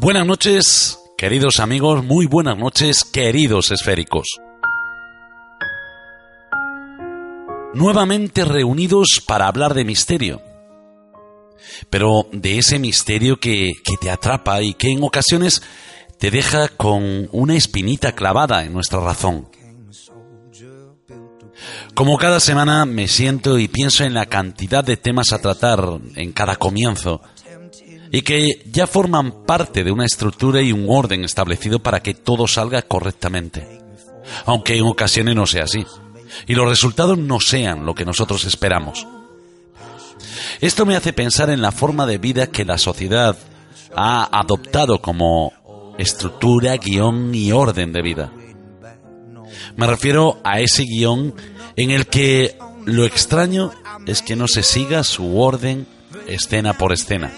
[0.00, 4.28] Buenas noches, queridos amigos, muy buenas noches, queridos esféricos.
[7.74, 10.40] Nuevamente reunidos para hablar de misterio.
[11.90, 15.60] Pero de ese misterio que, que te atrapa y que en ocasiones
[16.18, 19.50] te deja con una espinita clavada en nuestra razón.
[21.94, 26.32] Como cada semana me siento y pienso en la cantidad de temas a tratar en
[26.32, 27.20] cada comienzo
[28.10, 32.46] y que ya forman parte de una estructura y un orden establecido para que todo
[32.46, 33.80] salga correctamente,
[34.46, 35.86] aunque en ocasiones no sea así,
[36.46, 39.06] y los resultados no sean lo que nosotros esperamos.
[40.60, 43.36] Esto me hace pensar en la forma de vida que la sociedad
[43.94, 45.52] ha adoptado como
[45.98, 48.32] estructura, guion y orden de vida.
[49.76, 51.34] Me refiero a ese guion
[51.76, 53.72] en el que lo extraño
[54.06, 55.86] es que no se siga su orden
[56.26, 57.32] escena por escena.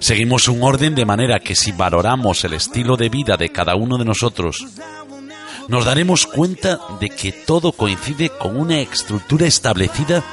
[0.00, 3.98] Seguimos un orden de manera que si valoramos el estilo de vida de cada uno
[3.98, 4.64] de nosotros,
[5.68, 10.24] nos daremos cuenta de que todo coincide con una estructura establecida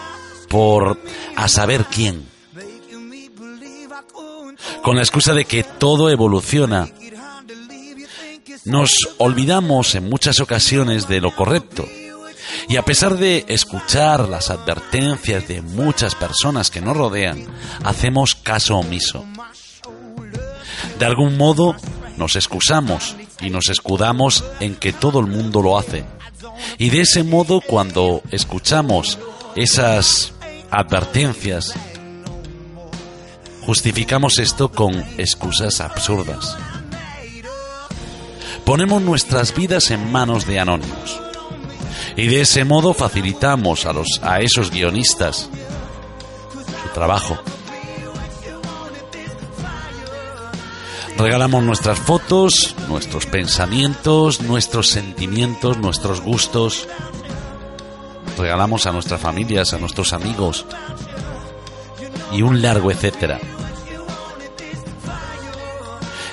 [0.50, 1.00] por
[1.36, 2.26] a saber quién.
[4.82, 6.88] Con la excusa de que todo evoluciona,
[8.66, 11.86] nos olvidamos en muchas ocasiones de lo correcto.
[12.68, 17.46] Y a pesar de escuchar las advertencias de muchas personas que nos rodean,
[17.84, 19.26] hacemos caso omiso.
[21.00, 21.76] De algún modo
[22.18, 26.06] nos excusamos y nos escudamos en que todo el mundo lo hace.
[26.78, 29.20] Y de ese modo cuando escuchamos
[29.56, 30.34] esas
[30.72, 31.74] advertencias,
[33.66, 36.58] justificamos esto con excusas absurdas.
[38.64, 41.22] Ponemos nuestras vidas en manos de anónimos.
[42.16, 45.50] Y de ese modo facilitamos a, los, a esos guionistas
[46.84, 47.38] su trabajo.
[51.18, 56.88] Regalamos nuestras fotos, nuestros pensamientos, nuestros sentimientos, nuestros gustos.
[58.38, 60.66] Regalamos a nuestras familias, a nuestros amigos
[62.34, 63.40] y un largo etcétera.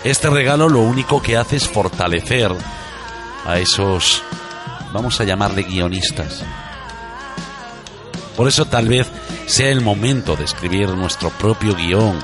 [0.03, 2.51] Este regalo lo único que hace es fortalecer
[3.47, 4.23] a esos,
[4.93, 6.43] vamos a llamarle guionistas.
[8.37, 9.09] Por eso tal vez
[9.47, 12.19] sea el momento de escribir nuestro propio guion,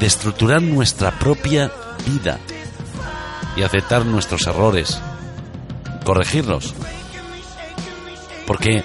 [0.00, 1.70] de estructurar nuestra propia
[2.06, 2.38] vida
[3.56, 5.00] y aceptar nuestros errores,
[6.04, 6.74] corregirlos.
[8.46, 8.82] Porque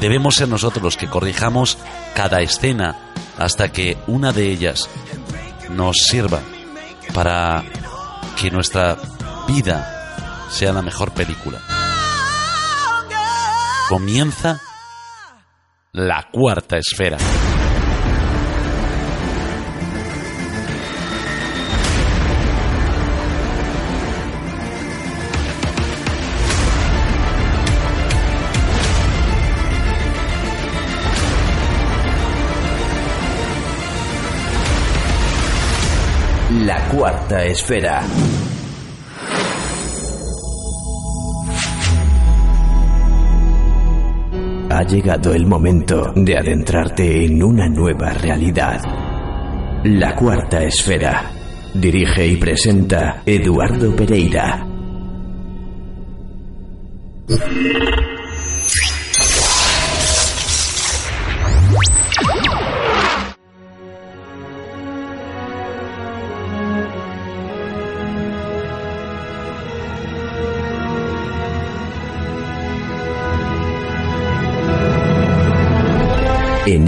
[0.00, 1.78] debemos ser nosotros los que corrijamos
[2.14, 4.88] cada escena hasta que una de ellas
[5.68, 6.40] nos sirva
[7.12, 7.64] para
[8.40, 8.96] que nuestra
[9.48, 11.58] vida sea la mejor película.
[13.88, 14.60] Comienza
[15.92, 17.18] la cuarta esfera.
[36.92, 38.02] Cuarta esfera.
[44.68, 48.82] Ha llegado el momento de adentrarte en una nueva realidad.
[49.84, 51.30] La cuarta esfera.
[51.72, 54.66] Dirige y presenta Eduardo Pereira.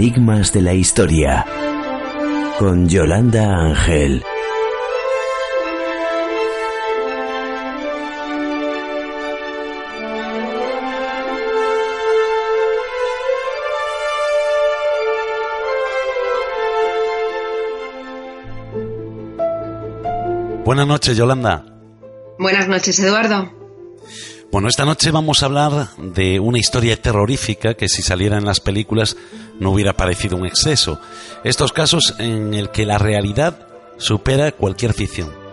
[0.05, 1.43] Enigmas de la Historia
[2.59, 4.23] con Yolanda Ángel.
[20.63, 21.65] Buenas noches, Yolanda.
[22.37, 23.51] Buenas noches, Eduardo.
[24.51, 28.61] Bueno, esta noche vamos a hablar de una historia terrorífica que si saliera en las
[28.61, 29.17] películas
[29.59, 30.99] no hubiera parecido un exceso.
[31.43, 33.67] Estos casos en el que la realidad
[33.97, 35.45] supera cualquier ficción.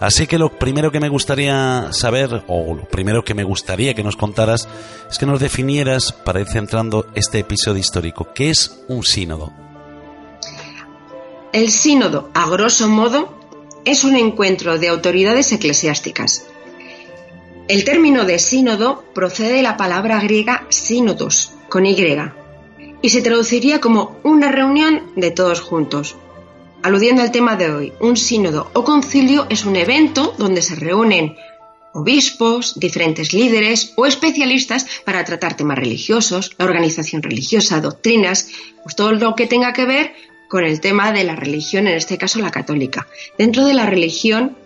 [0.00, 4.04] Así que lo primero que me gustaría saber, o lo primero que me gustaría que
[4.04, 4.68] nos contaras,
[5.10, 9.52] es que nos definieras, para ir centrando este episodio histórico, ¿qué es un sínodo?
[11.52, 13.36] El sínodo, a grosso modo,
[13.84, 16.44] es un encuentro de autoridades eclesiásticas.
[17.66, 21.96] El término de sínodo procede de la palabra griega sínodos, con Y,
[23.02, 26.16] y se traduciría como una reunión de todos juntos.
[26.80, 31.36] aludiendo al tema de hoy, un sínodo o concilio es un evento donde se reúnen
[31.92, 38.48] obispos, diferentes líderes o especialistas para tratar temas religiosos, la organización religiosa, doctrinas,
[38.82, 40.14] pues todo lo que tenga que ver
[40.48, 43.06] con el tema de la religión, en este caso la católica.
[43.36, 44.56] Dentro de la religión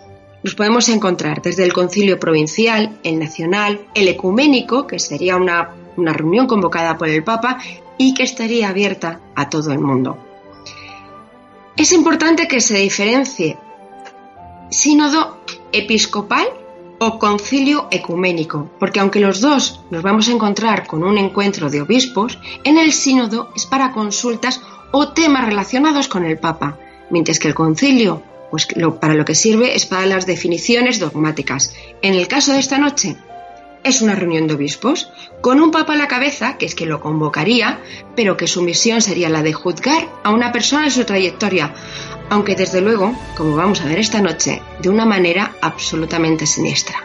[0.42, 6.12] nos podemos encontrar desde el concilio provincial, el nacional, el ecuménico, que sería una, una
[6.12, 7.58] reunión convocada por el Papa
[7.98, 10.18] y que estaría abierta a todo el mundo.
[11.76, 13.56] Es importante que se diferencie
[14.70, 15.38] sínodo
[15.72, 16.46] episcopal
[16.98, 21.82] o concilio ecuménico, porque aunque los dos nos vamos a encontrar con un encuentro de
[21.82, 24.60] obispos, en el sínodo es para consultas
[24.92, 26.78] o temas relacionados con el Papa,
[27.10, 28.68] mientras que el concilio, pues
[29.00, 31.74] para lo que sirve es para las definiciones dogmáticas.
[32.02, 33.16] En el caso de esta noche,
[33.84, 37.00] es una reunión de obispos, con un papa a la cabeza, que es que lo
[37.00, 37.80] convocaría,
[38.14, 41.74] pero que su misión sería la de juzgar a una persona en su trayectoria,
[42.30, 46.96] aunque desde luego, como vamos a ver esta noche, de una manera absolutamente siniestra.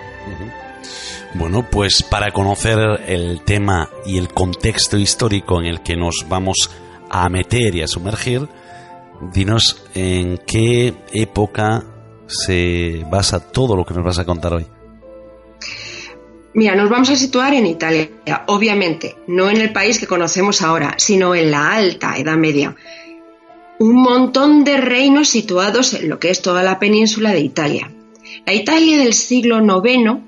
[1.34, 6.70] Bueno, pues para conocer el tema y el contexto histórico en el que nos vamos
[7.10, 8.48] a meter y a sumergir,
[9.34, 11.84] dinos en qué época
[12.28, 14.66] se basa todo lo que nos vas a contar hoy.
[16.58, 18.10] Mira, nos vamos a situar en Italia,
[18.48, 22.76] obviamente, no en el país que conocemos ahora, sino en la alta Edad Media.
[23.78, 27.92] Un montón de reinos situados en lo que es toda la península de Italia.
[28.44, 30.22] La Italia del siglo IX,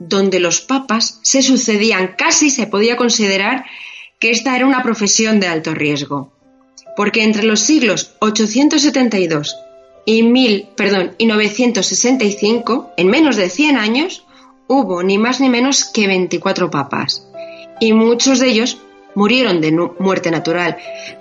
[0.00, 3.64] donde los papas se sucedían, casi se podía considerar
[4.18, 6.32] que esta era una profesión de alto riesgo,
[6.96, 9.54] porque entre los siglos 872
[10.04, 14.24] y, y 965, en menos de 100 años,
[14.70, 17.26] hubo ni más ni menos que 24 papas,
[17.80, 18.78] y muchos de ellos
[19.16, 20.76] murieron de muerte natural,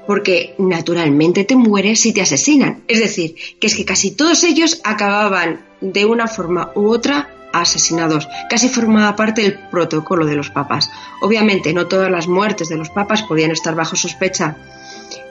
[0.06, 2.84] porque naturalmente te mueres si te asesinan.
[2.88, 8.28] Es decir, que es que casi todos ellos acababan de una forma u otra asesinados.
[8.52, 10.92] Casi formaba parte del protocolo de los papas.
[11.24, 14.58] Obviamente no todas las muertes de los papas podían estar bajo sospecha,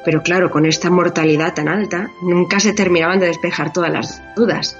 [0.04, 4.76] pero claro, con esta mortalidad tan alta, nunca se terminaban de despejar todas las dudas.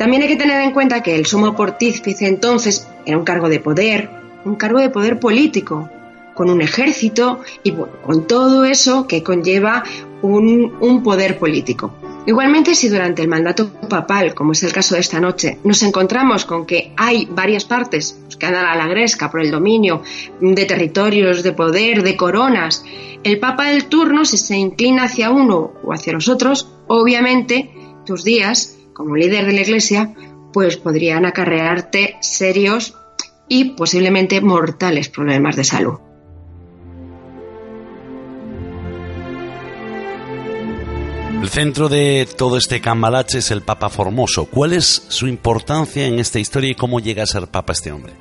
[0.00, 3.60] También hay que tener en cuenta que el sumo pontífice entonces era un cargo de
[3.60, 4.08] poder,
[4.46, 5.90] un cargo de poder político,
[6.32, 9.84] con un ejército y con todo eso que conlleva
[10.22, 11.92] un, poder político.
[12.26, 16.46] Igualmente, si durante el mandato papal, como es el caso de esta noche, nos encontramos
[16.46, 20.02] con que hay varias partes que andan a la gresca por el dominio
[20.40, 22.86] de territorios, de poder, de coronas,
[23.22, 27.70] el papa del turno, si se inclina hacia uno o hacia los otros, obviamente
[28.06, 30.14] tus días como líder de la Iglesia,
[30.52, 32.94] pues podrían acarrearte serios
[33.48, 35.98] y posiblemente mortales problemas de salud.
[41.42, 44.44] El centro de todo este cambalache es el Papa Formoso.
[44.44, 48.12] ¿Cuál es su importancia en esta historia y cómo llega a ser Papa este hombre?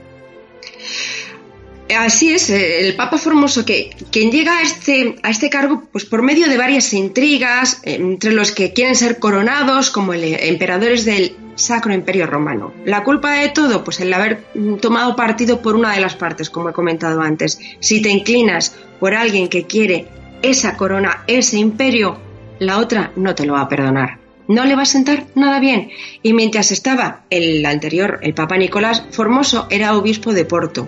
[1.97, 6.05] Así es, eh, el Papa Formoso, que quien llega a este, a este cargo pues
[6.05, 11.35] por medio de varias intrigas, entre los que quieren ser coronados como el, emperadores del
[11.55, 12.73] Sacro Imperio Romano.
[12.85, 14.43] La culpa de todo, pues el haber
[14.81, 17.59] tomado partido por una de las partes, como he comentado antes.
[17.79, 20.07] Si te inclinas por alguien que quiere
[20.41, 22.19] esa corona, ese imperio,
[22.59, 24.19] la otra no te lo va a perdonar.
[24.47, 25.89] No le va a sentar nada bien.
[26.23, 30.87] Y mientras estaba el anterior, el Papa Nicolás Formoso, era obispo de Porto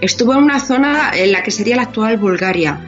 [0.00, 2.80] Estuvo en una zona en la que sería la actual Bulgaria,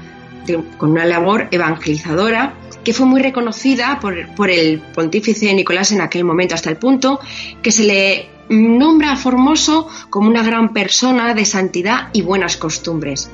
[0.76, 6.54] con una labor evangelizadora que fue muy reconocida por, el pontífice Nicolás en aquel momento,
[6.54, 7.18] hasta el punto
[7.62, 13.30] que se le nombra a Formoso como una gran persona de santidad y buenas costumbres.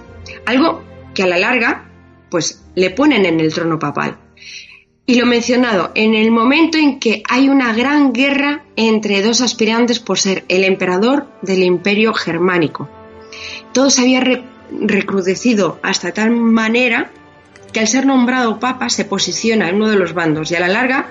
[0.46, 1.90] Algo que a la larga,
[2.30, 4.18] pues le ponen en el trono papal.
[5.04, 9.98] Y lo mencionado, en el momento en que hay una gran guerra entre dos aspirantes
[9.98, 12.88] por ser el emperador del imperio germánico,
[13.72, 14.22] todo se había
[14.70, 17.10] recrudecido hasta tal manera
[17.72, 20.68] que al ser nombrado papa se posiciona en uno de los bandos y a la
[20.68, 21.06] larga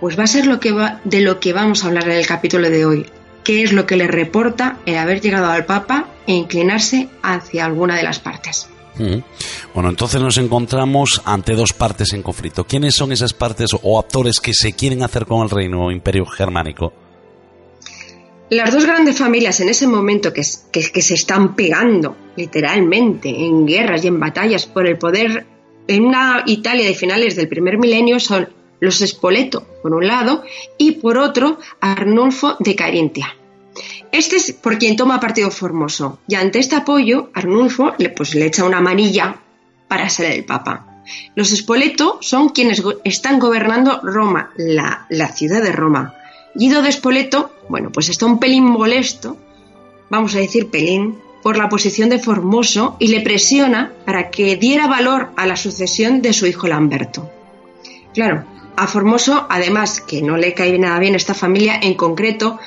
[0.00, 2.26] pues va a ser lo que va, de lo que vamos a hablar en el
[2.26, 3.06] capítulo de hoy,
[3.42, 7.96] qué es lo que le reporta el haber llegado al papa e inclinarse hacia alguna
[7.96, 8.68] de las partes.
[9.74, 12.64] Bueno, entonces nos encontramos ante dos partes en conflicto.
[12.64, 16.26] ¿Quiénes son esas partes o actores que se quieren hacer con el reino o imperio
[16.26, 16.92] germánico?
[18.50, 24.08] Las dos grandes familias en ese momento que, se están pegando literalmente en guerras y
[24.08, 25.46] en batallas por el poder
[25.86, 28.48] en una Italia de finales del primer milenio son
[28.80, 30.44] los Spoleto, por un lado,
[30.78, 33.36] y por otro, Arnulfo de Carintia.
[34.12, 38.46] Este es por quien toma partido Formoso, y ante este apoyo, Arnulfo le, pues, le
[38.46, 39.40] echa una manilla
[39.88, 41.02] para ser el Papa.
[41.34, 46.17] Los Spoleto son quienes están gobernando Roma, la ciudad de Roma.
[46.58, 49.36] Guido de Spoleto, bueno, pues está un pelín molesto,
[50.10, 54.88] vamos a decir pelín, por la posición de Formoso y le presiona para que diera
[54.88, 57.30] valor a la sucesión de su hijo Lamberto.
[58.12, 58.44] Claro,
[58.76, 62.58] a Formoso, además, que no le cae nada bien esta familia en concreto,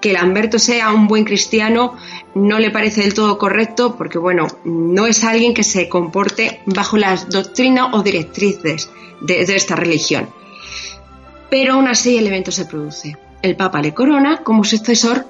[0.00, 1.96] que Lamberto sea un buen cristiano
[2.36, 6.96] no le parece del todo correcto porque, bueno, no es alguien que se comporte bajo
[6.96, 8.90] las doctrinas o directrices
[9.20, 10.28] de, de esta religión.
[11.50, 13.16] Pero aún así el evento se produce.
[13.42, 15.26] El Papa le corona como sucesor,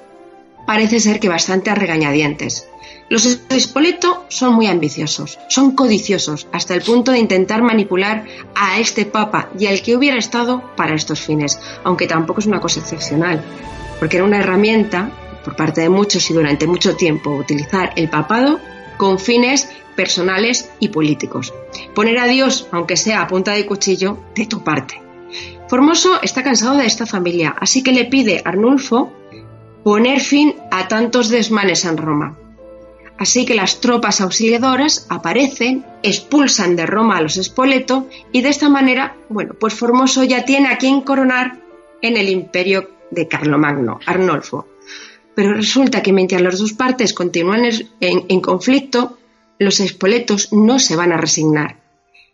[0.67, 2.67] parece ser que bastante a regañadientes.
[3.09, 8.25] Los Spoleto son muy ambiciosos, son codiciosos, hasta el punto de intentar manipular
[8.55, 12.61] a este papa y al que hubiera estado para estos fines, aunque tampoco es una
[12.61, 13.43] cosa excepcional,
[13.99, 15.11] porque era una herramienta
[15.43, 18.59] por parte de muchos y durante mucho tiempo utilizar el papado
[18.97, 21.53] con fines personales y políticos.
[21.93, 25.10] Poner a Dios, aunque sea a punta de cuchillo, de tu parte.
[25.71, 29.09] Formoso está cansado de esta familia, así que le pide a Arnulfo
[29.85, 32.37] poner fin a tantos desmanes en Roma.
[33.17, 38.67] Así que las tropas auxiliadoras aparecen, expulsan de Roma a los Spoleto y de esta
[38.67, 41.61] manera, bueno, pues Formoso ya tiene a quien coronar
[42.01, 44.67] en el imperio de Carlomagno, Arnolfo.
[45.35, 49.17] Pero resulta que mientras las dos partes continúan en, en conflicto,
[49.57, 51.79] los Spoletos no se van a resignar.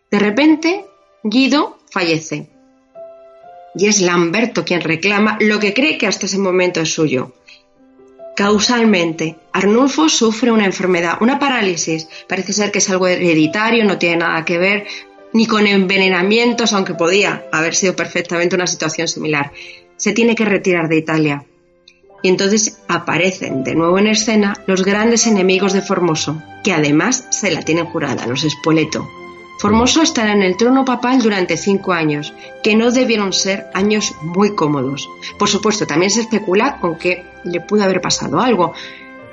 [0.10, 0.88] De repente,
[1.22, 2.57] Guido fallece.
[3.78, 7.34] Y es Lamberto quien reclama lo que cree que hasta ese momento es suyo,
[8.38, 12.08] Causalmente, Arnulfo sufre una enfermedad, una parálisis.
[12.30, 14.86] Parece ser que es algo hereditario, no tiene nada que ver
[15.34, 19.54] ni con envenenamientos, aunque podía haber sido perfectamente una situación similar.
[19.96, 21.46] Se tiene que retirar de Italia.
[22.22, 27.50] Y entonces aparecen de nuevo en escena los grandes enemigos de Formoso, que además se
[27.50, 29.10] la tienen jurada, los Spoleto.
[29.58, 32.34] Formoso estará en el trono papal durante cinco años,
[32.64, 35.10] que no debieron ser años muy cómodos.
[35.40, 38.74] Por supuesto, también se especula con que le pudo haber pasado algo,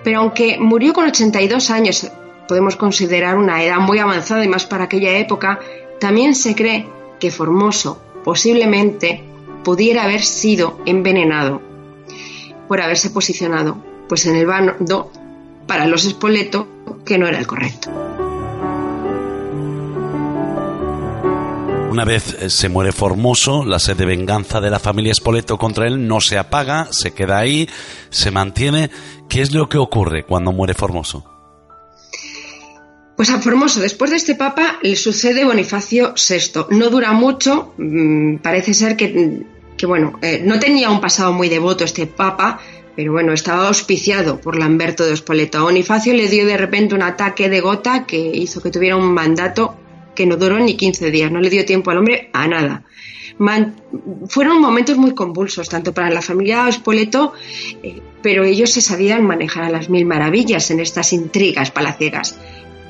[0.02, 2.10] pero aunque murió con 82 años,
[2.48, 5.60] podemos considerar una edad muy avanzada y más para aquella época,
[6.00, 6.86] también se cree
[7.20, 9.22] que Formoso posiblemente
[9.62, 11.60] pudiera haber sido envenenado
[12.68, 13.76] por haberse posicionado
[14.08, 15.10] pues en el bando
[15.66, 16.66] para los Espoleto
[17.04, 18.23] que no era el correcto.
[21.94, 25.86] Una vez eh, se muere Formoso, la sed de venganza de la familia Espoleto contra
[25.86, 27.68] él no se apaga, se queda ahí,
[28.10, 28.90] se mantiene.
[29.28, 31.24] ¿Qué es lo que ocurre cuando muere Formoso?
[33.16, 36.66] Pues a Formoso, después de este papa, le sucede Bonifacio VI.
[36.70, 39.46] No dura mucho, mm, parece ser que,
[39.86, 42.58] bueno, eh, no tenía un pasado muy devoto este papa,
[42.96, 45.58] pero bueno, estaba auspiciado por Lamberto de Spoleto.
[45.58, 49.14] A Bonifacio le dio de repente un ataque de gota que hizo que tuviera un
[49.14, 49.76] mandato
[50.14, 52.84] que no duró ni 15 días, no le dio tiempo al hombre a nada.
[54.28, 57.32] fueron momentos muy convulsos, tanto para la familia Spoleto,
[57.82, 62.38] eh, pero ellos se sabían manejar a las mil maravillas en estas intrigas palaciegas.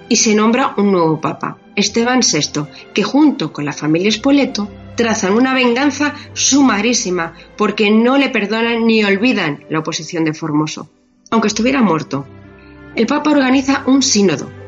[0.09, 5.33] Y se nombra un nuevo papa, Esteban VI, que junto con la familia Spoleto trazan
[5.33, 10.90] una venganza sumarísima porque no le perdonan ni olvidan la oposición de Formoso,
[11.31, 12.26] aunque estuviera muerto.
[12.95, 14.63] El Papa organiza un sínodo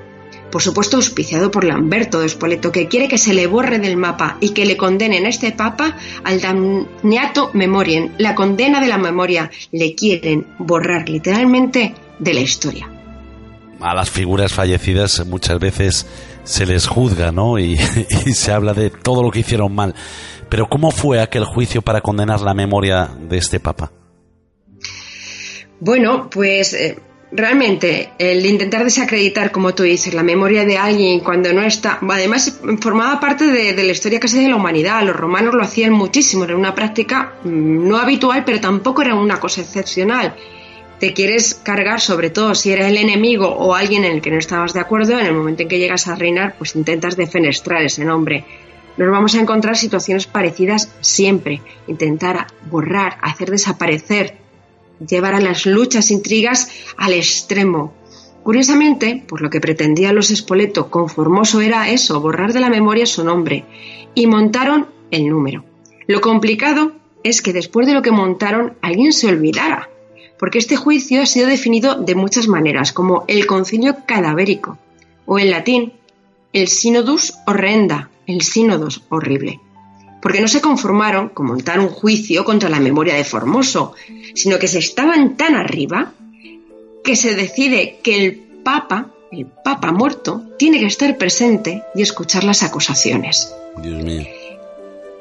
[0.57, 4.39] por supuesto auspiciado por Lamberto de Spoleto, que quiere que se le borre del mapa
[4.41, 9.51] y que le condenen a este papa al damniato memorien, la condena de la memoria.
[9.71, 12.91] Le quieren borrar literalmente de la historia.
[13.81, 16.07] A las figuras fallecidas muchas veces
[16.45, 17.59] se les juzga, ¿no?
[17.59, 17.77] Y,
[18.33, 19.95] se habla de todo lo que hicieron mal.
[20.49, 23.93] Pero ¿cómo fue aquel juicio para condenar la memoria de este papa?
[25.81, 26.99] Bueno, pues eh,
[27.33, 32.61] realmente el intentar desacreditar, como tú dices, la memoria de alguien cuando no está, además
[32.81, 36.57] formaba parte de, la historia casi de la humanidad, los romanos lo hacían muchísimo, era
[36.57, 40.35] una práctica mm, no habitual, pero tampoco era una cosa excepcional.
[41.01, 44.39] Te quieres cargar, sobre todo si eres el enemigo o alguien en el que no
[44.39, 48.05] estabas de acuerdo, en el momento en que llegas a reinar, pues intentas defenestrar ese
[48.05, 48.45] nombre.
[48.97, 54.46] Nos vamos a encontrar situaciones parecidas siempre, intentar borrar, hacer desaparecer
[55.01, 57.93] llevar a las luchas, intrigas al extremo.
[58.43, 63.07] Curiosamente, por lo que pretendía los Espoleto con Formoso era eso, borrar de la memoria
[63.07, 63.65] su nombre,
[64.15, 65.65] y montaron el número.
[66.07, 66.93] Lo complicado
[67.25, 69.91] es que después de lo que montaron alguien se olvidara,
[70.39, 74.79] porque este juicio ha sido definido de muchas maneras, como el concilio cadavérico,
[75.25, 75.93] o en latín,
[76.53, 79.61] el synodus horrenda, el sínodos horrible
[80.21, 83.95] porque no se conformaron con montar un juicio contra la memoria de Formoso,
[84.35, 86.13] sino que se estaban tan arriba
[87.05, 92.45] que se decide que el Papa el Papa muerto, tiene que estar presente y escuchar
[92.45, 93.53] las acusaciones.
[93.83, 94.27] Dios mío.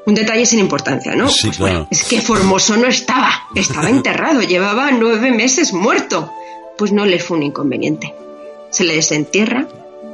[0.06, 1.28] Un detalle sin importancia, ¿no?
[1.28, 1.72] Sí, Pues claro.
[1.74, 6.32] bueno, es que Formoso no estaba, estaba enterrado, llevaba nueve meses muerto.
[6.78, 8.14] Pues no les fue un inconveniente.
[8.70, 9.66] Se le desentierra,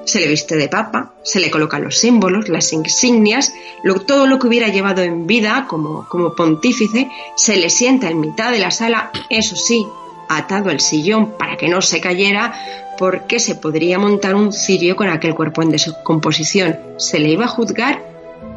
[0.05, 3.53] se le viste de papa, se le colocan los símbolos, las insignias,
[3.85, 8.21] lo- todo lo que hubiera llevado en vida como, como pontífice, se le sienta en
[8.21, 9.87] mitad de la sala, eso sí,
[10.29, 12.55] atado al sillón para que no se cayera,
[12.99, 16.79] porque se podría montar un cirio con aquel cuerpo en descomposición.
[16.99, 18.03] Se le iba a juzgar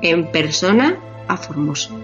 [0.01, 1.97] en persona a Formoso.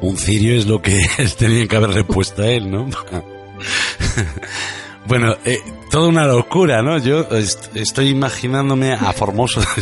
[0.00, 1.04] Un cirio es lo que
[1.38, 2.88] tenían que haber repuesto a él, ¿no?
[5.06, 5.58] bueno, eh,
[5.90, 6.98] toda una locura, ¿no?
[6.98, 9.60] Yo est- estoy imaginándome a Formoso.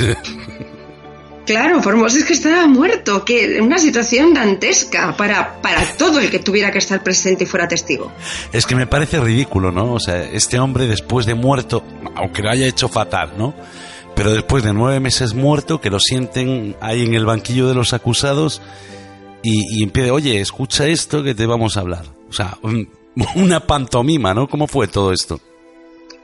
[1.47, 6.39] Claro, Formoso es que estaba muerto, que una situación dantesca para, para todo el que
[6.39, 8.13] tuviera que estar presente y fuera testigo.
[8.53, 9.95] es que me parece ridículo, ¿no?
[9.95, 11.83] O sea, este hombre después de muerto,
[12.15, 13.53] aunque lo haya hecho fatal, ¿no?
[14.15, 17.95] Pero después de nueve meses muerto, que lo sienten ahí en el banquillo de los
[17.95, 18.63] acusados
[19.43, 22.05] y, y empieza, oye, escucha esto que te vamos a hablar.
[22.29, 22.89] O sea, un-
[23.37, 24.49] una pantomima, ¿no?
[24.49, 25.41] ¿Cómo fue todo esto?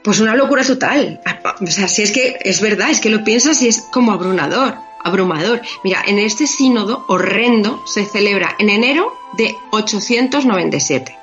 [0.03, 1.19] Pues una locura total.
[1.61, 4.75] O sea, si es que es verdad, es que lo piensas y es como abrumador,
[5.03, 5.61] abrumador.
[5.83, 11.17] Mira, en este sínodo horrendo se celebra en enero de 897.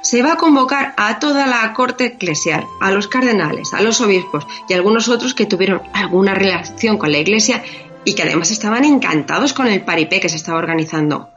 [0.00, 4.46] Se va a convocar a toda la corte eclesial, a los cardenales, a los obispos
[4.68, 7.62] y algunos otros que tuvieron alguna relación con la iglesia
[8.04, 11.30] y que además estaban encantados con el paripé que se estaba organizando.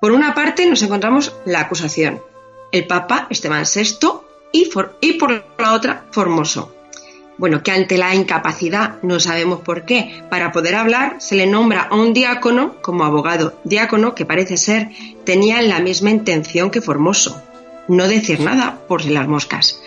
[0.00, 2.22] Por una parte nos encontramos la acusación,
[2.74, 4.08] el Papa Esteban VI
[4.52, 6.74] y, for- y por la otra Formoso.
[7.38, 11.82] Bueno, que ante la incapacidad, no sabemos por qué, para poder hablar se le nombra
[11.90, 13.58] a un diácono como abogado.
[13.64, 14.88] Diácono que parece ser
[15.24, 17.42] tenía la misma intención que Formoso,
[17.88, 19.80] no decir nada por si las moscas.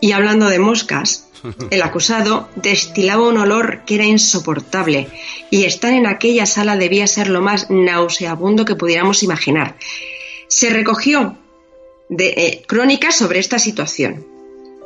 [0.00, 1.28] Y hablando de moscas,
[1.70, 5.08] el acusado destilaba un olor que era insoportable
[5.50, 9.76] y estar en aquella sala debía ser lo más nauseabundo que pudiéramos imaginar.
[10.48, 11.36] Se recogió
[12.18, 14.26] eh, crónicas sobre esta situación,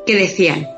[0.06, 0.68] que decían,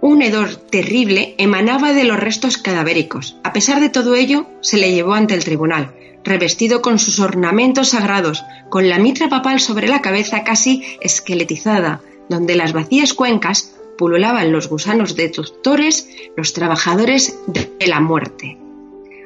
[0.00, 3.36] un hedor terrible emanaba de los restos cadavéricos.
[3.42, 7.88] A pesar de todo ello, se le llevó ante el tribunal, revestido con sus ornamentos
[7.88, 14.52] sagrados, con la mitra papal sobre la cabeza casi esqueletizada, donde las vacías cuencas pululaban
[14.52, 18.56] los gusanos destructores, los trabajadores de la muerte.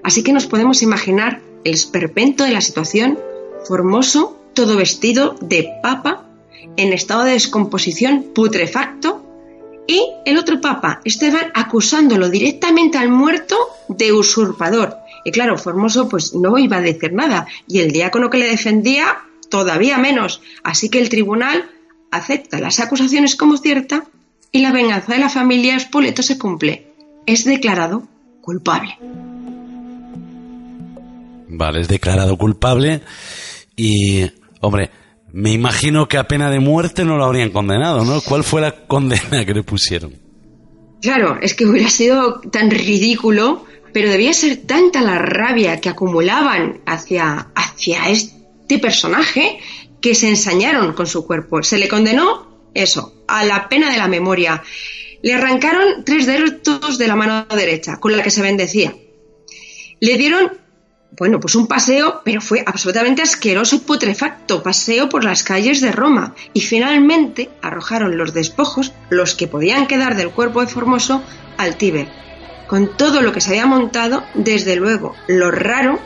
[0.02, 3.18] Así que nos podemos imaginar el esperpento de la situación,
[3.68, 6.28] formoso, todo vestido de papa,
[6.76, 9.22] en estado de descomposición, putrefacto,
[9.86, 13.56] y el otro papa, Esteban, acusándolo directamente al muerto
[13.88, 14.96] de usurpador.
[15.24, 19.18] Y claro, Formoso pues no iba a decir nada, y el diácono que le defendía
[19.48, 20.40] todavía menos.
[20.62, 21.68] Así que el tribunal
[22.10, 24.04] acepta las acusaciones como cierta
[24.50, 26.86] y la venganza de la familia Spoleto se cumple.
[27.26, 28.06] Es declarado
[28.40, 28.96] culpable.
[31.48, 33.02] Vale, es declarado culpable
[33.76, 34.26] y,
[34.60, 34.90] hombre,
[35.32, 38.20] me imagino que a pena de muerte no lo habrían condenado, ¿no?
[38.20, 40.12] ¿Cuál fue la condena que le pusieron?
[41.00, 46.80] Claro, es que hubiera sido tan ridículo, pero debía ser tanta la rabia que acumulaban
[46.86, 49.58] hacia, hacia este personaje
[50.00, 51.62] que se ensañaron con su cuerpo.
[51.62, 54.62] Se le condenó, eso, a la pena de la memoria.
[55.22, 58.94] Le arrancaron tres dedos de la mano derecha, con la que se bendecía.
[60.00, 60.52] Le dieron,
[61.18, 65.92] bueno, pues un paseo, pero fue absolutamente asqueroso y putrefacto, paseo por las calles de
[65.92, 66.34] Roma.
[66.54, 71.22] Y finalmente arrojaron los despojos, los que podían quedar del cuerpo de Formoso,
[71.58, 72.08] al Tíber.
[72.66, 75.98] Con todo lo que se había montado, desde luego, lo raro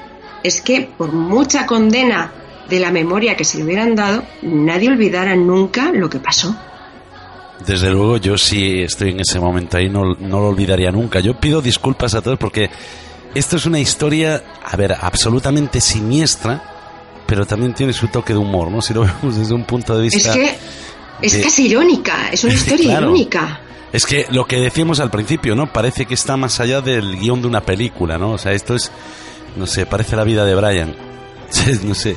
[0.42, 2.32] es que por mucha condena
[2.68, 6.56] de la memoria que se le hubieran dado, nadie olvidara nunca lo que pasó.
[7.64, 11.20] Desde luego, yo sí estoy en ese momento ahí, no, no lo olvidaría nunca.
[11.20, 12.68] Yo pido disculpas a todos porque
[13.38, 16.62] esto es una historia, a ver, absolutamente siniestra,
[17.26, 18.80] pero también tiene su toque de humor, ¿no?
[18.82, 20.32] Si lo vemos desde un punto de Es vista...
[20.32, 20.56] que
[21.22, 23.06] es de- casi irónica, es una historia Claro.
[23.06, 23.60] irónica.
[23.92, 25.72] Es que lo que decíamos al principio, ¿no?
[25.72, 28.32] Parece que está más allá del guion de una película, ¿no?
[28.32, 28.90] O sea, esto es,
[29.56, 30.94] no sé, parece la vida de Brian.
[31.84, 32.16] no sé.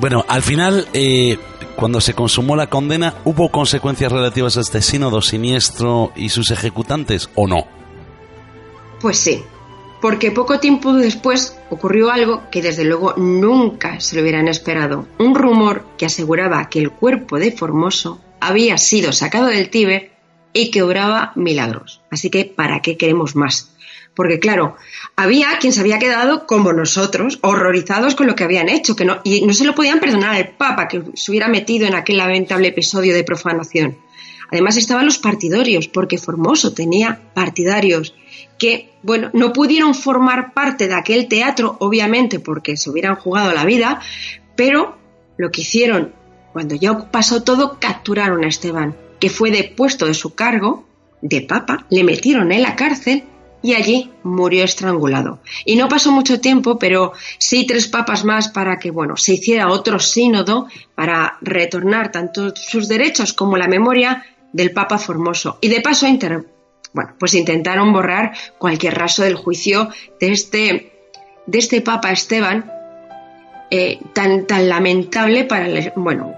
[0.00, 1.38] Bueno, al final, eh,
[1.76, 7.30] cuando se consumó la condena, ¿hubo consecuencias relativas a este sínodo siniestro y sus ejecutantes
[7.34, 7.64] o no?
[9.00, 9.42] Pues sí,
[10.04, 15.08] porque poco tiempo después ocurrió algo que desde luego nunca se lo hubieran esperado.
[15.18, 20.12] Un rumor que aseguraba que el cuerpo de Formoso había sido sacado del Tíber
[20.52, 22.02] y que obraba milagros.
[22.10, 23.74] Así que, ¿para qué queremos más?
[24.14, 24.76] Porque claro,
[25.16, 29.22] había quien se había quedado como nosotros, horrorizados con lo que habían hecho, que no,
[29.24, 32.68] y no se lo podían perdonar al Papa que se hubiera metido en aquel lamentable
[32.68, 33.96] episodio de profanación.
[34.52, 38.14] Además estaban los partidarios, porque Formoso tenía partidarios
[38.64, 43.66] que, bueno, no pudieron formar parte de aquel teatro, obviamente, porque se hubieran jugado la
[43.66, 44.00] vida,
[44.56, 44.96] pero
[45.36, 46.12] lo que hicieron
[46.54, 50.86] cuando ya pasó todo, capturaron a Esteban, que fue depuesto de su cargo
[51.20, 53.24] de papa, le metieron en la cárcel
[53.60, 55.40] y allí murió estrangulado.
[55.66, 59.68] Y no pasó mucho tiempo, pero sí tres papas más para que, bueno, se hiciera
[59.68, 65.58] otro sínodo para retornar tanto sus derechos como la memoria del Papa Formoso.
[65.60, 66.06] Y de paso,
[66.94, 70.92] bueno, pues intentaron borrar cualquier raso del juicio de este,
[71.46, 72.70] de este Papa Esteban,
[73.70, 76.36] eh, tan, tan lamentable para bueno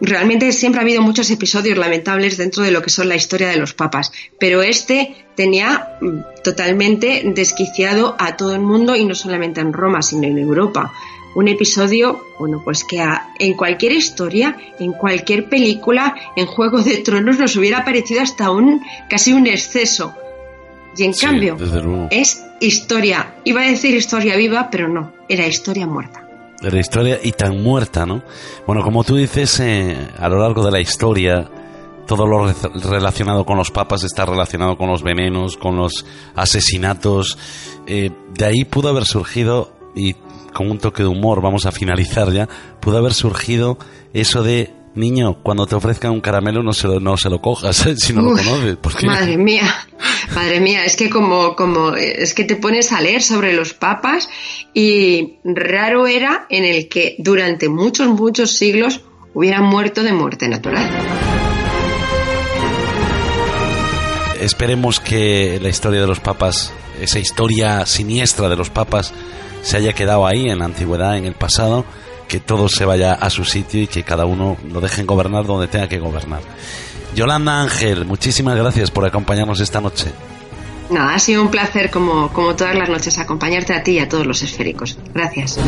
[0.00, 3.56] realmente siempre ha habido muchos episodios lamentables dentro de lo que son la historia de
[3.56, 9.62] los papas pero este tenía mm, totalmente desquiciado a todo el mundo y no solamente
[9.62, 10.92] en Roma sino en Europa
[11.38, 13.00] un episodio bueno pues que
[13.38, 18.82] en cualquier historia en cualquier película en Juego de Tronos nos hubiera parecido hasta un
[19.08, 20.14] casi un exceso
[20.96, 21.56] y en cambio
[22.10, 26.24] es historia iba a decir historia viva pero no era historia muerta
[26.60, 28.24] de la historia y tan muerta, ¿no?
[28.66, 31.48] Bueno, como tú dices, eh, a lo largo de la historia,
[32.04, 32.52] todo lo
[32.90, 37.38] relacionado con los papas está relacionado con los venenos, con los asesinatos.
[37.86, 40.14] Eh, de ahí pudo haber surgido, y
[40.52, 42.48] con un toque de humor, vamos a finalizar ya,
[42.80, 43.78] pudo haber surgido
[44.12, 47.88] eso de niño, cuando te ofrezcan un caramelo no se lo, no se lo cojas
[47.96, 48.76] si no lo conoces.
[49.04, 49.72] Madre mía,
[50.34, 54.28] madre mía, es que como, como, es que te pones a leer sobre los papas
[54.74, 59.02] y raro era en el que durante muchos, muchos siglos
[59.34, 60.90] hubieran muerto de muerte natural.
[64.40, 69.12] Esperemos que la historia de los papas, esa historia siniestra de los papas,
[69.62, 71.84] se haya quedado ahí en la antigüedad, en el pasado
[72.28, 75.66] que todo se vaya a su sitio y que cada uno lo dejen gobernar donde
[75.66, 76.42] tenga que gobernar.
[77.14, 80.12] Yolanda Ángel, muchísimas gracias por acompañarnos esta noche.
[80.90, 84.08] No, ha sido un placer como, como todas las noches acompañarte a ti y a
[84.08, 84.98] todos los esféricos.
[85.14, 85.58] Gracias.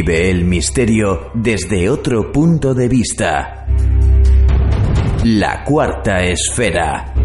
[0.00, 3.66] Vive el misterio desde otro punto de vista.
[5.24, 7.17] La cuarta esfera.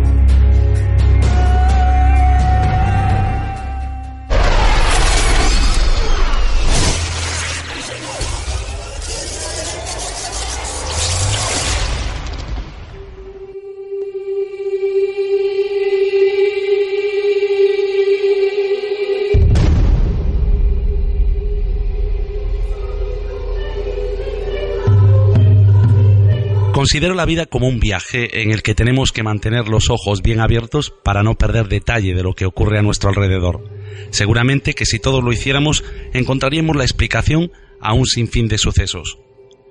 [26.93, 30.39] Considero la vida como un viaje en el que tenemos que mantener los ojos bien
[30.39, 33.63] abiertos para no perder detalle de lo que ocurre a nuestro alrededor.
[34.11, 37.51] Seguramente que si todos lo hiciéramos encontraríamos la explicación
[37.81, 39.17] a un sinfín de sucesos.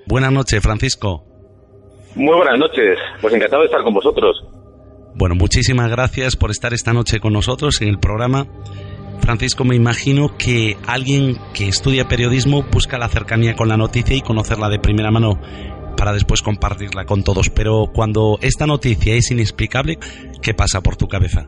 [0.09, 1.25] Buenas noches, Francisco.
[2.17, 4.45] Muy buenas noches, pues encantado de estar con vosotros.
[5.15, 8.49] Bueno, muchísimas gracias por estar esta noche con nosotros en el programa.
[9.21, 14.23] Francisco, me imagino que alguien que estudia periodismo busca la cercanía con la noticia y
[14.23, 15.41] conocerla de primera mano
[16.03, 17.49] para después compartirla con todos.
[17.49, 19.99] Pero cuando esta noticia es inexplicable,
[20.43, 21.47] ¿qué pasa por tu cabeza?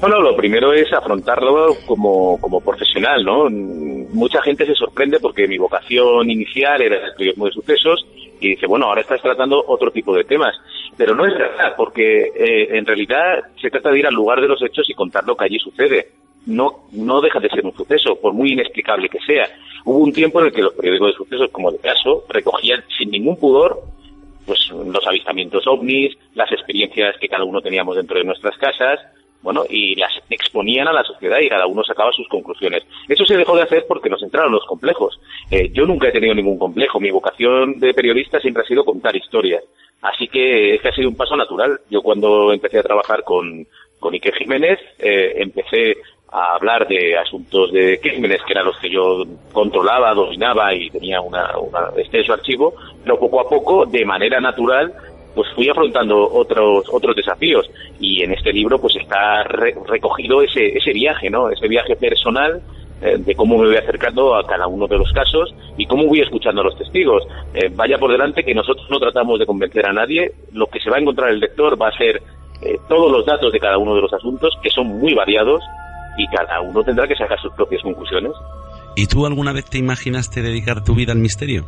[0.00, 3.48] Bueno, lo primero es afrontarlo como, como profesional, ¿no?
[3.48, 8.06] Mucha gente se sorprende porque mi vocación inicial era el periodismo de sucesos
[8.40, 10.56] y dice, bueno, ahora estás tratando otro tipo de temas.
[10.96, 14.48] Pero no es verdad, porque eh, en realidad se trata de ir al lugar de
[14.48, 16.08] los hechos y contar lo que allí sucede.
[16.46, 19.48] No, no deja de ser un suceso, por muy inexplicable que sea.
[19.84, 23.10] Hubo un tiempo en el que los periódicos de sucesos, como de caso, recogían sin
[23.10, 23.82] ningún pudor
[24.46, 29.00] pues los avistamientos ovnis, las experiencias que cada uno teníamos dentro de nuestras casas,
[29.42, 32.82] bueno, y las exponían a la sociedad y cada uno sacaba sus conclusiones.
[33.06, 35.20] Eso se dejó de hacer porque nos entraron los complejos.
[35.50, 36.98] Eh, yo nunca he tenido ningún complejo.
[36.98, 39.62] Mi vocación de periodista siempre ha sido contar historias.
[40.00, 41.78] Así que este ha sido un paso natural.
[41.90, 43.66] Yo cuando empecé a trabajar con,
[44.04, 45.96] con Iker Jiménez, eh, empecé
[46.30, 51.22] a hablar de asuntos de crímenes que eran los que yo controlaba, dominaba y tenía
[51.22, 51.48] una
[51.96, 54.92] extenso archivo, pero poco a poco, de manera natural,
[55.34, 60.92] pues fui afrontando otros otros desafíos y en este libro pues está recogido ese ese
[60.92, 61.48] viaje, ¿no?
[61.48, 62.60] Ese viaje personal
[63.00, 66.20] eh, de cómo me voy acercando a cada uno de los casos y cómo voy
[66.20, 67.26] escuchando a los testigos.
[67.54, 70.90] Eh, vaya por delante que nosotros no tratamos de convencer a nadie, lo que se
[70.90, 72.20] va a encontrar el lector va a ser
[72.62, 75.62] eh, todos los datos de cada uno de los asuntos, que son muy variados,
[76.16, 78.32] y cada uno tendrá que sacar sus propias conclusiones.
[78.96, 81.66] ¿Y tú alguna vez te imaginaste dedicar tu vida al misterio?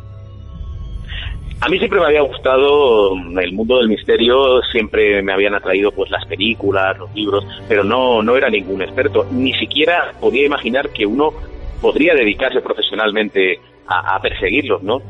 [1.59, 6.11] A mí siempre me había gustado el mundo del misterio, siempre me habían atraído pues
[6.11, 11.07] las películas, los libros, pero no, no era ningún experto, ni siquiera podía imaginar que
[11.07, 11.33] uno
[11.81, 15.01] podría dedicarse profesionalmente a, a perseguirlos, ¿no?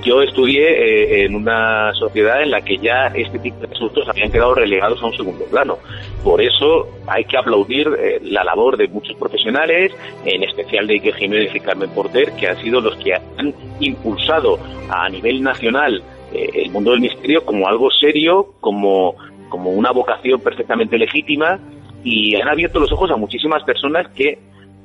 [0.00, 4.32] Yo estudié eh, en una sociedad en la que ya este tipo de asuntos habían
[4.32, 5.78] quedado relegados a un segundo plano.
[6.24, 9.92] Por eso hay que aplaudir eh, la labor de muchos profesionales,
[10.24, 14.58] en especial de Ike Jiménez y Carmen Porter, que han sido los que han impulsado
[14.88, 16.02] a nivel nacional
[16.32, 19.16] eh, el mundo del misterio como algo serio, como,
[19.50, 21.58] como una vocación perfectamente legítima
[22.02, 24.38] y han abierto los ojos a muchísimas personas que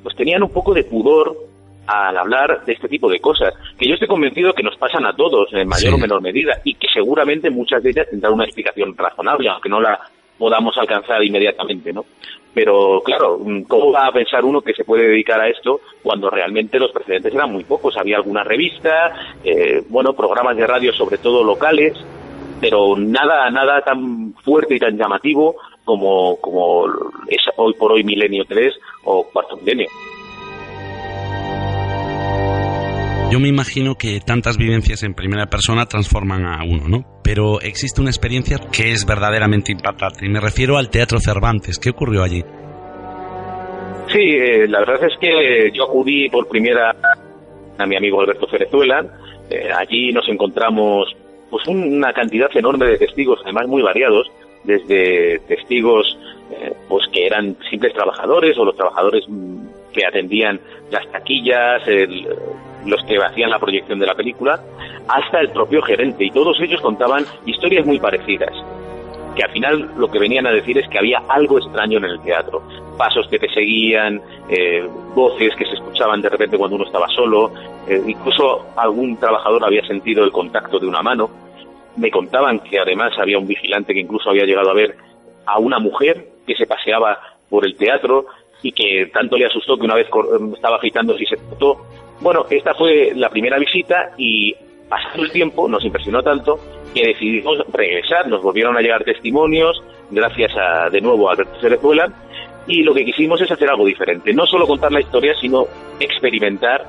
[0.03, 1.46] pues tenían un poco de pudor
[1.87, 5.15] al hablar de este tipo de cosas, que yo estoy convencido que nos pasan a
[5.15, 8.95] todos en mayor o menor medida y que seguramente muchas de ellas tendrán una explicación
[8.95, 9.99] razonable, aunque no la
[10.37, 12.05] podamos alcanzar inmediatamente, ¿no?
[12.53, 16.79] Pero claro, ¿cómo va a pensar uno que se puede dedicar a esto cuando realmente
[16.79, 17.95] los precedentes eran muy pocos?
[17.97, 21.93] Había alguna revista, eh, bueno, programas de radio sobre todo locales,
[22.59, 26.87] pero nada, nada tan fuerte y tan llamativo como, como
[27.27, 28.73] es hoy por hoy Milenio 3
[29.05, 29.87] o Cuarto Milenio.
[33.29, 37.19] Yo me imagino que tantas vivencias en primera persona transforman a uno, ¿no?
[37.23, 41.77] Pero existe una experiencia que es verdaderamente impactante y me refiero al Teatro Cervantes.
[41.77, 42.41] ¿Qué ocurrió allí?
[44.07, 46.95] Sí, eh, la verdad es que yo acudí por primera
[47.77, 49.05] a mi amigo Alberto Cerezuela.
[49.49, 51.13] Eh, allí nos encontramos
[51.49, 54.31] pues una cantidad enorme de testigos, además muy variados,
[54.63, 56.17] desde testigos
[56.49, 60.61] eh, pues que eran simples trabajadores o los trabajadores mm, que atendían
[60.91, 61.81] las taquillas,
[62.85, 64.59] los que hacían la proyección de la película,
[65.07, 66.25] hasta el propio gerente.
[66.25, 68.53] Y todos ellos contaban historias muy parecidas
[69.37, 72.19] que al final lo que venían a decir es que había algo extraño en el
[72.21, 72.63] teatro.
[72.97, 77.51] Pasos que te seguían, eh, voces que se escuchaban de repente cuando uno estaba solo,
[77.87, 81.29] eh, incluso algún trabajador había sentido el contacto de una mano.
[81.97, 84.97] Me contaban que además había un vigilante que incluso había llegado a ver
[85.45, 88.25] a una mujer que se paseaba por el teatro
[88.63, 90.07] y que tanto le asustó que una vez
[90.55, 91.85] estaba agitando y se cortó.
[92.19, 94.55] Bueno, esta fue la primera visita y
[94.89, 96.59] pasado el tiempo nos impresionó tanto
[96.93, 102.09] que decidimos regresar, nos volvieron a llegar testimonios, gracias a, de nuevo a Alberto Cerezuela,
[102.65, 105.65] y lo que quisimos es hacer algo diferente, no solo contar la historia, sino
[105.99, 106.85] experimentar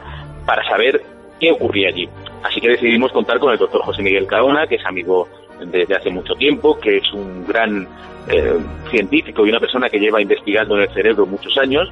[0.46, 1.02] para saber
[1.38, 2.08] qué ocurría allí.
[2.42, 5.28] Así que decidimos contar con el doctor José Miguel Caona, que es amigo
[5.60, 7.86] desde hace mucho tiempo, que es un gran
[8.28, 8.54] eh,
[8.90, 11.88] científico y una persona que lleva investigando en el cerebro muchos años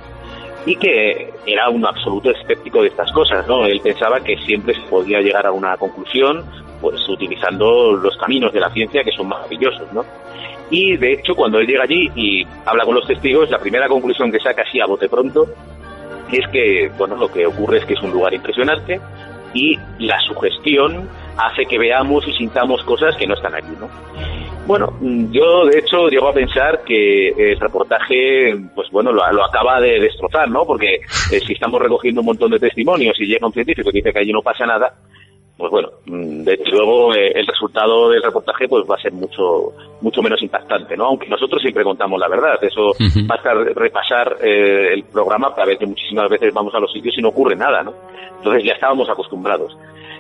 [0.67, 3.65] y que era un absoluto escéptico de estas cosas, ¿no?
[3.65, 6.45] Él pensaba que siempre se podía llegar a una conclusión
[6.81, 10.05] pues utilizando los caminos de la ciencia que son maravillosos, ¿no?
[10.69, 14.33] Y de hecho, cuando él llega allí y habla con los testigos, la primera conclusión
[14.33, 15.47] que saca así a bote pronto
[16.33, 19.01] es que, bueno, lo que ocurre es que es un lugar impresionante
[19.55, 23.89] y la sugestión hace que veamos y sintamos cosas que no están allí, ¿no?
[24.67, 24.93] Bueno,
[25.31, 30.51] yo de hecho llego a pensar que el reportaje, pues bueno, lo, acaba de destrozar,
[30.51, 30.65] ¿no?
[30.65, 34.13] Porque eh, si estamos recogiendo un montón de testimonios y llega un científico que dice
[34.13, 34.93] que allí no pasa nada,
[35.57, 39.13] pues bueno, mm, de hecho luego eh, el resultado del reportaje pues va a ser
[39.13, 41.07] mucho mucho menos impactante, ¿no?
[41.07, 42.91] Aunque nosotros siempre contamos la verdad, eso
[43.25, 47.23] basta repasar eh, el programa para ver que muchísimas veces vamos a los sitios y
[47.23, 47.95] no ocurre nada, ¿no?
[48.39, 49.79] Entonces ya estábamos acostumbrados.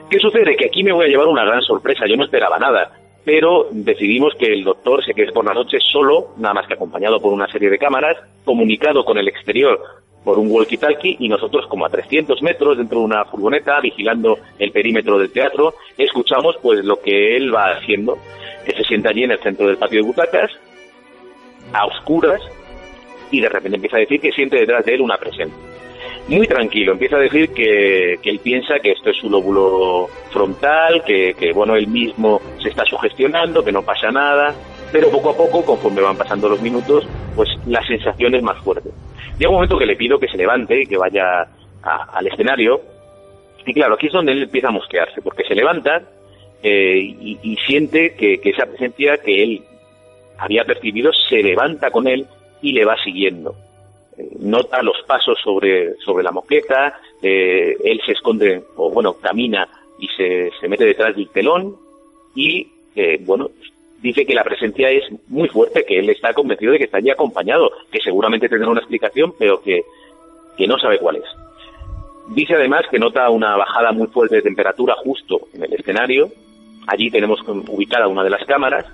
[0.09, 0.55] ¿Qué sucede?
[0.57, 4.35] Que aquí me voy a llevar una gran sorpresa, yo no esperaba nada pero decidimos
[4.39, 7.49] que el doctor se quede por la noche solo, nada más que acompañado por una
[7.49, 9.81] serie de cámaras, comunicado con el exterior
[10.23, 14.71] por un walkie-talkie y nosotros como a 300 metros dentro de una furgoneta vigilando el
[14.71, 18.19] perímetro del teatro escuchamos pues lo que él va haciendo
[18.65, 20.51] que se sienta allí en el centro del patio de butacas
[21.73, 22.41] a oscuras
[23.31, 25.76] y de repente empieza a decir que siente detrás de él una presencia
[26.29, 26.93] muy tranquilo.
[26.93, 31.87] Empieza a decir que, él piensa que esto es su lóbulo frontal, que, bueno, él
[31.87, 34.55] mismo se está sugestionando, que no pasa nada,
[34.93, 38.91] pero poco a poco, conforme van pasando los minutos, pues la sensación es más fuerte.
[39.39, 41.47] Llega un momento que le pido que se levante y que vaya
[41.83, 42.81] al escenario,
[43.65, 46.03] y claro, aquí es donde él empieza a mosquearse, porque se levanta
[46.63, 49.63] eh, y, siente que, que esa presencia que él
[50.39, 52.27] había percibido se levanta con él
[52.63, 53.55] y le va siguiendo
[54.39, 60.09] nota los pasos sobre, sobre la moqueta, eh, él se esconde, o bueno, camina y
[60.09, 61.77] se, se mete detrás del telón
[62.35, 63.51] y, eh, bueno,
[64.01, 67.11] dice que la presencia es muy fuerte, que él está convencido de que está allí
[67.11, 69.85] acompañado, que seguramente tendrá una explicación, pero que,
[70.57, 71.25] que no sabe cuál es.
[72.29, 76.29] Dice además que nota una bajada muy fuerte de temperatura justo en el escenario.
[76.87, 78.85] Allí tenemos ubicada una de las cámaras.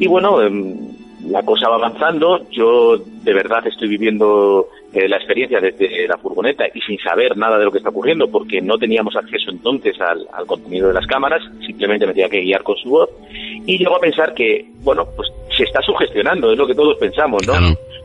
[0.00, 0.97] Y bueno, em,
[1.30, 6.64] la cosa va avanzando, yo de verdad estoy viviendo eh, la experiencia desde la furgoneta
[6.72, 10.26] y sin saber nada de lo que está ocurriendo, porque no teníamos acceso entonces al,
[10.46, 14.00] contenido de las cámaras, simplemente me tenía que guiar con su voz, y llego a
[14.00, 17.54] pensar que, bueno, pues se está sugestionando, es lo que todos pensamos, ¿no?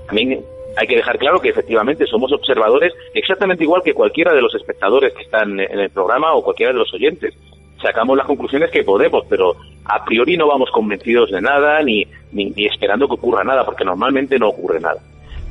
[0.07, 0.43] También
[0.75, 5.13] hay que dejar claro que efectivamente somos observadores exactamente igual que cualquiera de los espectadores
[5.13, 7.33] que están en el programa o cualquiera de los oyentes
[7.83, 12.51] sacamos las conclusiones que podemos, pero a priori no vamos convencidos de nada ni, ni,
[12.65, 14.99] esperando que ocurra nada, porque normalmente no ocurre nada.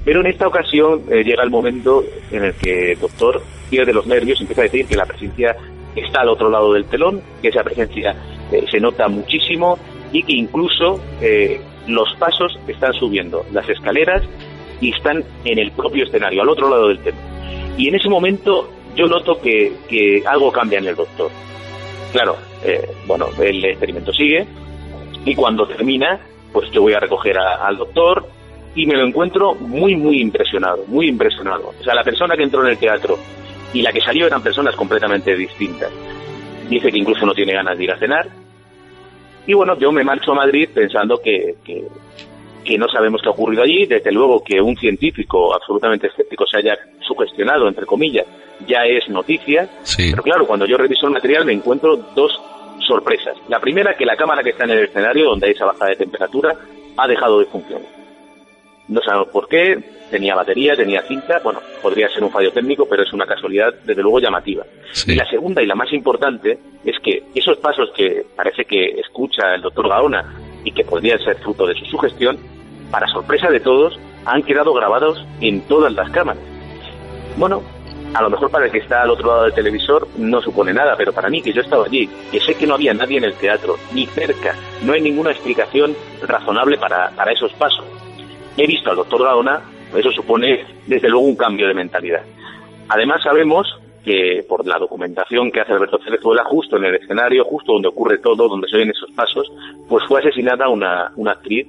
[0.04, 3.40] Pero en esta ocasión eh, llega el momento en el que el doctor
[3.70, 5.56] pierde los nervios y empieza a decir que la presencia
[5.94, 8.16] está al otro lado del telón, que esa presencia
[8.50, 9.78] eh, se nota muchísimo
[10.10, 14.22] y que incluso eh, los pasos están subiendo las escaleras
[14.80, 17.20] y están en el propio escenario, al otro lado del telón.
[17.76, 21.30] Y en ese momento yo noto que, que algo cambia en el doctor.
[22.12, 24.46] Claro, eh, bueno, el experimento sigue
[25.24, 26.20] y cuando termina,
[26.52, 28.28] pues yo voy a recoger al doctor
[28.74, 31.72] y me lo encuentro muy, muy impresionado, muy impresionado.
[31.78, 33.18] O sea, la persona que entró en el teatro
[33.72, 35.90] y la que salió eran personas completamente distintas.
[36.68, 38.26] Dice que incluso no tiene ganas de ir a cenar.
[39.46, 41.84] Y bueno, yo me marcho a Madrid pensando que, que,
[42.64, 43.86] que no sabemos qué ha ocurrido allí.
[43.86, 48.26] Desde luego que un científico absolutamente escéptico se haya sugestionado, entre comillas,
[48.66, 49.68] ya es noticia.
[49.96, 52.32] Pero claro, cuando yo reviso el material me encuentro dos
[52.86, 53.36] sorpresas.
[53.48, 55.96] La primera, que la cámara que está en el escenario, donde hay esa bajada de
[55.96, 56.54] temperatura,
[56.96, 57.86] ha dejado de funcionar.
[58.88, 59.78] No sabemos por qué,
[60.10, 64.02] tenía batería, tenía cinta, bueno, podría ser un fallo técnico, pero es una casualidad desde
[64.02, 64.64] luego llamativa.
[65.06, 69.54] Y la segunda y la más importante es que esos pasos que parece que escucha
[69.54, 72.38] el doctor Gaona y que podrían ser fruto de su sugestión,
[72.90, 76.42] para sorpresa de todos, han quedado grabados en todas las cámaras.
[77.36, 77.62] Bueno,
[78.14, 80.96] a lo mejor para el que está al otro lado del televisor no supone nada,
[80.96, 83.34] pero para mí, que yo estaba allí, que sé que no había nadie en el
[83.34, 87.86] teatro, ni cerca, no hay ninguna explicación razonable para, para esos pasos.
[88.56, 89.62] He visto al doctor Gaona,
[89.96, 92.22] eso supone desde luego un cambio de mentalidad.
[92.88, 93.66] Además sabemos
[94.04, 98.18] que por la documentación que hace Alberto Cerezuela, justo en el escenario, justo donde ocurre
[98.18, 99.50] todo, donde se ven esos pasos,
[99.88, 101.66] pues fue asesinada una, una actriz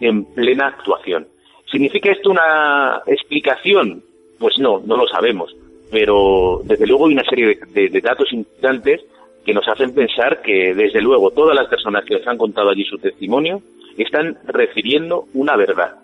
[0.00, 1.26] en plena actuación.
[1.70, 4.02] ¿Significa esto una explicación?
[4.38, 5.54] Pues no, no lo sabemos
[5.90, 9.02] pero desde luego hay una serie de, datos importantes
[9.44, 12.84] que nos hacen pensar que desde luego todas las personas que les han contado allí
[12.84, 13.62] su testimonio
[13.96, 15.96] están refiriendo una verdad.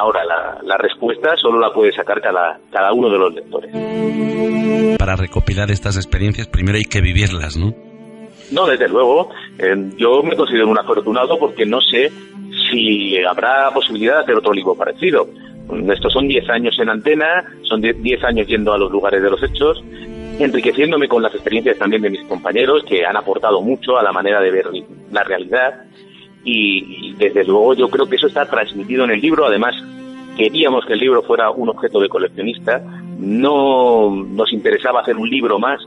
[0.00, 4.96] Ahora, la, respuesta solo la puede sacar cada, cada uno de los lectores.
[4.96, 7.74] Para recopilar estas experiencias, primero hay que vivirlas, ¿no?
[8.50, 9.28] No, desde luego.
[9.58, 12.10] Eh, yo me considero un afortunado porque no sé
[12.70, 15.28] si habrá posibilidad de hacer otro libro parecido.
[15.92, 19.42] Estos son 10 años en antena, son 10 años yendo a los lugares de los
[19.42, 19.84] hechos,
[20.38, 24.40] enriqueciéndome con las experiencias también de mis compañeros que han aportado mucho a la manera
[24.40, 24.66] de ver
[25.12, 25.84] la realidad
[26.44, 29.46] y, desde luego yo creo que eso está transmitido en el libro.
[29.46, 29.74] Además,
[30.36, 32.82] queríamos que el libro fuera un objeto de coleccionista,
[33.18, 35.80] no nos interesaba hacer un libro más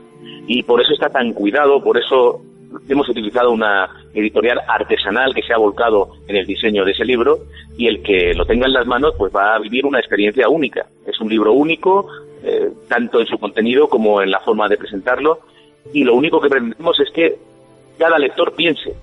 [0.46, 2.42] y por eso está tan cuidado, por eso
[2.88, 7.38] hemos utilizado una editorial artesanal que se ha volcado en el diseño de ese libro
[7.76, 10.86] y el que lo tenga en las manos pues va a vivir una experiencia única.
[11.06, 12.08] Es un libro único,
[12.42, 15.40] eh, tanto en su contenido como en la forma de presentarlo
[15.92, 17.36] y lo único que pretendemos es que
[17.98, 18.94] cada lector piense,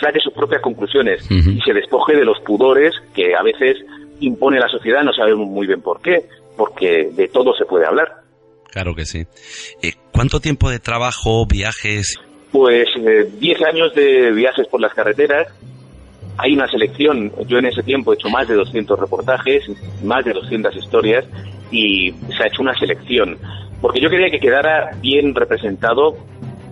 [0.00, 3.78] saque sus propias conclusiones y se despoje de los pudores que a veces
[4.20, 8.22] impone la sociedad, no sabemos muy bien por qué, porque de todo se puede hablar.
[8.70, 9.26] Claro que sí.
[9.82, 12.20] Eh, ¿Cuánto tiempo de trabajo, viajes
[12.56, 15.48] pues 10 eh, años de viajes por las carreteras.
[16.38, 19.64] Hay una selección, yo en ese tiempo he hecho más de 200 reportajes,
[20.02, 21.24] más de 200 historias
[21.70, 23.38] y se ha hecho una selección,
[23.82, 26.16] porque yo quería que quedara bien representado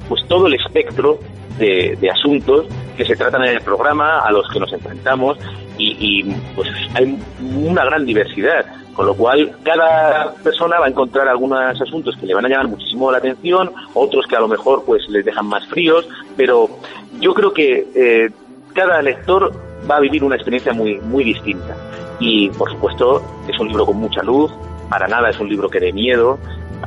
[0.09, 1.19] pues todo el espectro
[1.59, 5.39] de, asuntos que se tratan en el programa, a los que nos enfrentamos
[5.77, 6.23] y,
[6.55, 7.19] pues hay
[7.57, 8.65] una gran diversidad
[8.95, 12.69] con lo cual, cada persona va a encontrar algunos asuntos que le van a llamar
[12.69, 16.71] muchísimo la atención, otros que a lo mejor pues les dejan más fríos, pero
[17.19, 18.31] yo creo que eh,
[18.73, 19.53] cada lector
[19.91, 21.77] va a vivir una experiencia muy, muy distinta.
[22.21, 24.53] Y, por supuesto, es un libro con mucha luz,
[24.89, 26.39] para nada es un libro que dé miedo,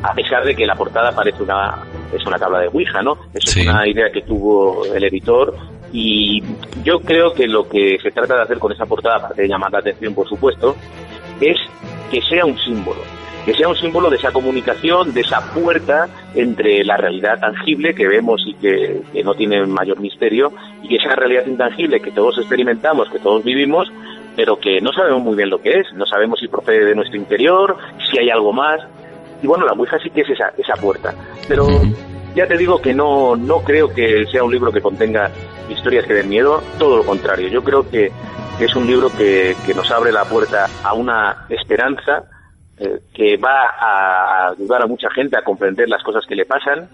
[0.01, 1.83] a pesar de que la portada parece una,
[2.13, 3.17] es una tabla de Ouija, ¿no?
[3.33, 5.53] Eso es una idea que tuvo el editor
[5.91, 6.43] y
[6.83, 9.71] yo creo que lo que se trata de hacer con esa portada, aparte de llamar
[9.71, 10.75] la atención, por supuesto,
[11.39, 11.57] es
[12.11, 13.01] que sea un símbolo,
[13.45, 18.07] que sea un símbolo de esa comunicación, de esa puerta entre la realidad tangible que
[18.07, 20.51] vemos y que, no tiene mayor misterio,
[20.83, 23.91] y esa realidad intangible que todos experimentamos, que todos vivimos,
[24.35, 27.17] pero que no sabemos muy bien lo que es, no sabemos si procede de nuestro
[27.17, 27.77] interior,
[28.11, 28.81] si hay algo más.
[29.41, 31.13] Y bueno, la Ouija sí que es esa, esa puerta.
[31.47, 31.67] Pero
[32.35, 35.31] Ya te digo que no, no creo que sea un libro que contenga
[35.69, 37.47] historias que den miedo, todo lo contrario.
[37.47, 38.11] Yo creo que
[38.59, 42.23] es un libro que, que nos abre la puerta a una esperanza
[42.77, 46.87] eh, que va a ayudar a mucha gente a comprender las cosas que le pasan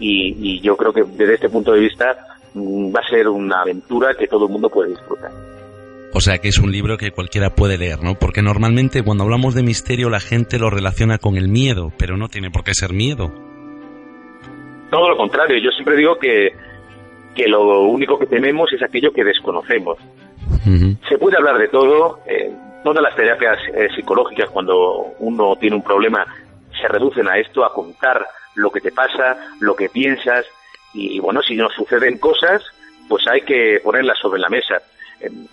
[0.00, 2.16] y, y yo creo que desde este punto de vista
[2.54, 5.30] mm, va a ser una aventura que todo el mundo puede disfrutar.
[6.12, 8.14] O sea que es un libro que cualquiera puede leer, ¿no?
[8.16, 12.28] Porque normalmente cuando hablamos de misterio la gente lo relaciona con el miedo, pero no
[12.28, 13.32] tiene por qué ser miedo.
[14.90, 16.50] Todo lo contrario, yo siempre digo que,
[17.34, 19.98] que lo único que tememos es aquello que desconocemos.
[21.08, 22.50] Se puede hablar de todo, eh,
[22.82, 26.26] todas las terapias eh, psicológicas cuando uno tiene un problema
[26.80, 30.46] se reducen a esto, a contar lo que te pasa, lo que piensas
[30.92, 32.62] y bueno, si nos suceden cosas,
[33.08, 34.80] pues hay que ponerlas sobre la mesa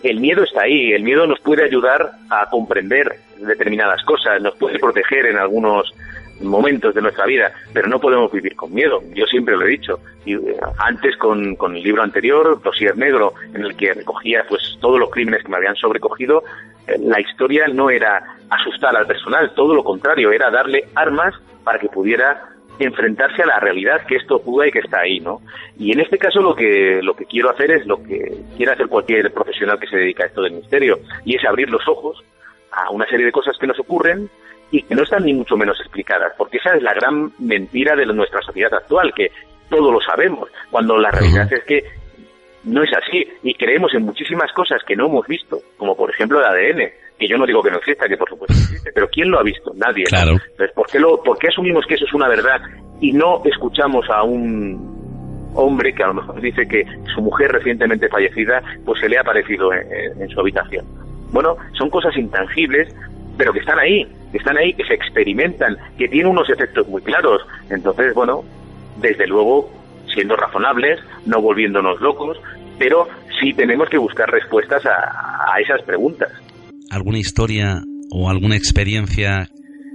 [0.02, 4.78] el miedo está ahí, el miedo nos puede ayudar a comprender determinadas cosas, nos puede
[4.78, 5.92] proteger en algunos
[6.40, 9.02] momentos de nuestra vida, pero no podemos vivir con miedo.
[9.14, 10.00] Yo siempre lo he dicho.
[10.24, 14.78] Y eh, antes con, con el libro anterior, Dosier Negro, en el que recogía pues
[14.80, 16.44] todos los crímenes que me habían sobrecogido,
[16.86, 21.78] eh, la historia no era asustar al personal, todo lo contrario, era darle armas para
[21.78, 22.40] que pudiera
[22.78, 25.40] enfrentarse a la realidad que esto ocurra y que está ahí, ¿no?
[25.78, 28.88] Y en este caso lo que, lo que quiero hacer es lo que quiere hacer
[28.88, 32.22] cualquier profesional que se dedica a esto del misterio, y es abrir los ojos
[32.72, 34.28] a una serie de cosas que nos ocurren
[34.70, 38.06] y que no están ni mucho menos explicadas, porque esa es la gran mentira de
[38.06, 39.30] nuestra sociedad actual, que
[39.70, 41.84] todo lo sabemos, cuando la realidad es que
[42.64, 46.40] no es así y creemos en muchísimas cosas que no hemos visto, como por ejemplo
[46.40, 49.30] el ADN que yo no digo que no exista, que por supuesto existe, pero ¿quién
[49.30, 49.72] lo ha visto?
[49.74, 50.04] Nadie.
[50.04, 50.32] Claro.
[50.32, 52.60] Entonces, ¿por qué, lo, ¿por qué asumimos que eso es una verdad
[53.00, 58.08] y no escuchamos a un hombre que a lo mejor dice que su mujer recientemente
[58.08, 60.86] fallecida pues se le ha aparecido en, su habitación?
[61.32, 62.94] Bueno, son cosas intangibles,
[63.36, 67.02] pero que están ahí, que están ahí, que se experimentan, que tienen unos efectos muy
[67.02, 67.42] claros.
[67.68, 68.44] Entonces, bueno,
[69.00, 69.68] desde luego,
[70.14, 72.38] siendo razonables, no volviéndonos locos,
[72.78, 73.08] pero
[73.40, 76.30] sí tenemos que buscar respuestas a, a esas preguntas
[76.90, 79.48] alguna historia o alguna experiencia?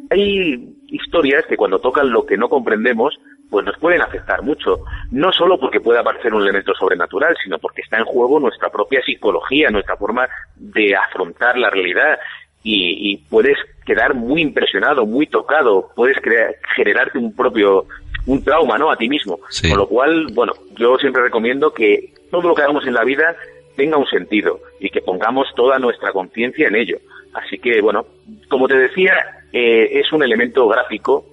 [0.10, 3.16] Hay historias que cuando tocan lo que no comprendemos,
[3.50, 4.80] pues nos pueden afectar mucho.
[5.12, 9.02] No solo porque pueda aparecer un elemento sobrenatural, sino porque está en juego nuestra propia
[9.04, 12.20] psicología, nuestra forma de afrontar la realidad.
[12.66, 17.88] Y, puedes quedar muy impresionado, muy tocado, puedes crear, generarte un propio
[18.26, 18.92] un trauma, ¿no?
[18.92, 19.40] A ti mismo.
[19.62, 23.36] Con lo cual, bueno, yo siempre recomiendo que todo lo que hagamos en la vida
[23.76, 26.98] tenga un sentido y que pongamos toda nuestra conciencia en ello.
[27.34, 28.06] Así que, bueno,
[28.50, 29.14] como te decía,
[29.52, 31.26] eh, es un elemento gráfico,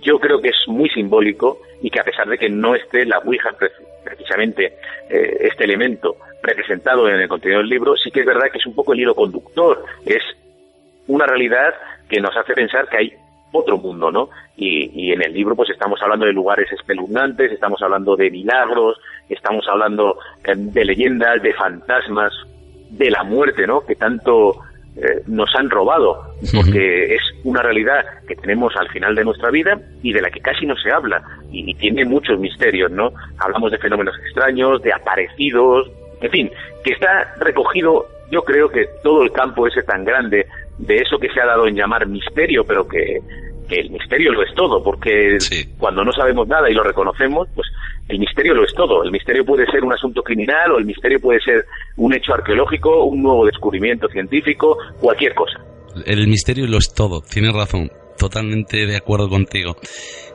[0.00, 3.18] yo creo que es muy simbólico y que a pesar de que no esté la
[3.18, 3.50] Ouija
[4.04, 4.72] precisamente
[5.10, 8.66] eh, este elemento representado en el contenido del libro, sí que es verdad que es
[8.66, 10.22] un poco el hilo conductor, es
[11.06, 11.74] una realidad
[12.08, 13.12] que nos hace pensar que hay
[13.52, 14.30] otro mundo, ¿no?
[14.56, 18.98] Y, en el libro pues estamos hablando de lugares espeluznantes, estamos hablando de milagros,
[19.28, 22.32] estamos hablando eh, de leyendas, de fantasmas,
[22.90, 23.84] de la muerte, ¿no?
[23.84, 24.56] Que tanto
[24.96, 29.78] eh, nos han robado, porque es una realidad que tenemos al final de nuestra vida
[30.02, 33.12] y de la que casi no se habla y, y tiene muchos misterios, ¿no?
[33.38, 35.90] Hablamos de fenómenos extraños, de aparecidos,
[36.20, 36.50] en fin,
[36.84, 40.46] que está recogido, yo creo que todo el campo ese tan grande
[40.78, 43.20] de eso que se ha dado en llamar misterio, pero que,
[43.70, 45.38] el misterio lo es todo, porque
[45.78, 47.66] cuando no sabemos nada y lo reconocemos, pues
[48.08, 49.02] el misterio lo es todo.
[49.02, 51.64] El misterio puede ser un asunto criminal o el misterio puede ser
[51.96, 55.58] un hecho arqueológico, un nuevo descubrimiento científico, cualquier cosa.
[56.04, 59.76] El misterio lo es todo, tienes razón, totalmente de acuerdo contigo.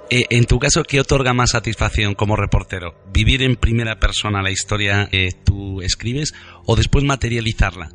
[0.09, 2.95] Eh, en tu caso, ¿qué otorga más satisfacción como reportero?
[3.11, 6.33] ¿Vivir en primera persona la historia que tú escribes
[6.65, 7.89] o después materializarla?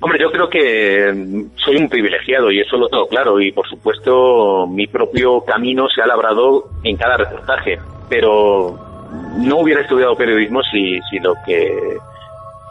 [0.00, 3.68] Hombre, yo creo que mm, soy un privilegiado y eso lo tengo claro y por
[3.68, 7.78] supuesto mi propio camino se ha labrado en cada reportaje,
[8.08, 8.78] pero
[9.36, 11.98] no hubiera estudiado periodismo si, si lo que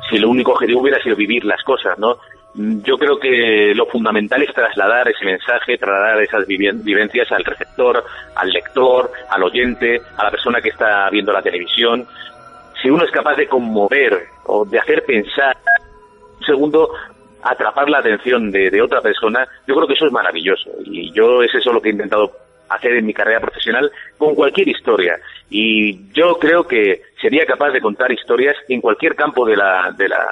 [0.09, 2.17] si lo único objetivo hubiera sido vivir las cosas, ¿no?
[2.55, 8.03] Yo creo que lo fundamental es trasladar ese mensaje, trasladar esas vivencias al receptor,
[8.35, 12.07] al lector, al oyente, a la persona que está viendo la televisión.
[12.81, 15.55] Si uno es capaz de conmover o de hacer pensar
[16.39, 16.89] un segundo,
[17.43, 20.69] atrapar la atención de, otra persona, yo creo que eso es maravilloso.
[20.85, 22.31] Y yo es eso lo que he intentado
[22.69, 25.19] hacer en mi carrera profesional con cualquier historia.
[25.49, 30.07] Y yo creo que sería capaz de contar historias en cualquier campo de la, de
[30.07, 30.25] la,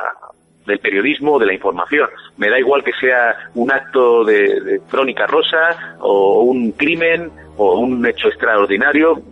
[0.66, 2.10] del periodismo de la información.
[2.38, 7.80] Me da igual que sea un acto de, de crónica rosa o un crimen o
[7.80, 9.24] un hecho extraordinario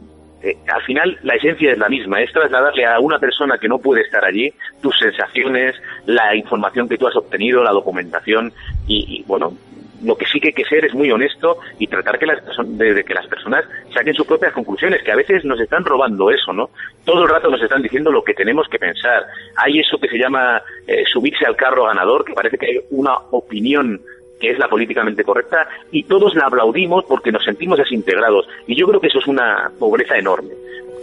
[0.46, 3.80] eh, al final la esencia es la misma, es trasladarle a una persona que no
[3.80, 5.76] puede estar allí tus sensaciones,
[6.06, 8.54] la información que tú has obtenido, la documentación
[8.88, 9.58] y, bueno,
[10.04, 13.04] lo que sí que hay que ser es muy honesto y tratar que las de,
[13.04, 16.70] que las personas saquen sus propias conclusiones, que a veces nos están robando eso, ¿no?
[17.06, 19.26] Todo el rato nos están diciendo lo que tenemos que pensar.
[19.56, 23.16] Hay eso que se llama eh, subirse al carro ganador, que parece que hay una
[23.32, 24.00] opinión
[24.40, 28.48] que es la políticamente correcta, y todos la aplaudimos porque nos sentimos desintegrados.
[28.68, 30.52] Y yo creo que eso es una pobreza enorme.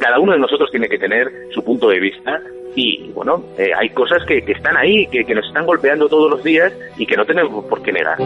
[0.01, 2.41] Cada uno de nosotros tiene que tener su punto de vista
[2.75, 6.43] y, bueno, eh, hay cosas que, están ahí, que, que nos están golpeando todos los
[6.43, 8.19] días y que no tenemos por qué negar.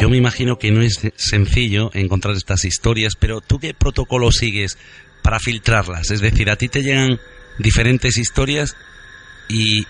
[0.00, 4.76] Yo me imagino que no es sencillo encontrar estas historias, pero ¿tú qué protocolo sigues
[5.22, 6.10] para filtrarlas?
[6.10, 7.20] Es decir, a ti te llegan
[7.58, 8.76] diferentes historias
[9.48, 9.86] y,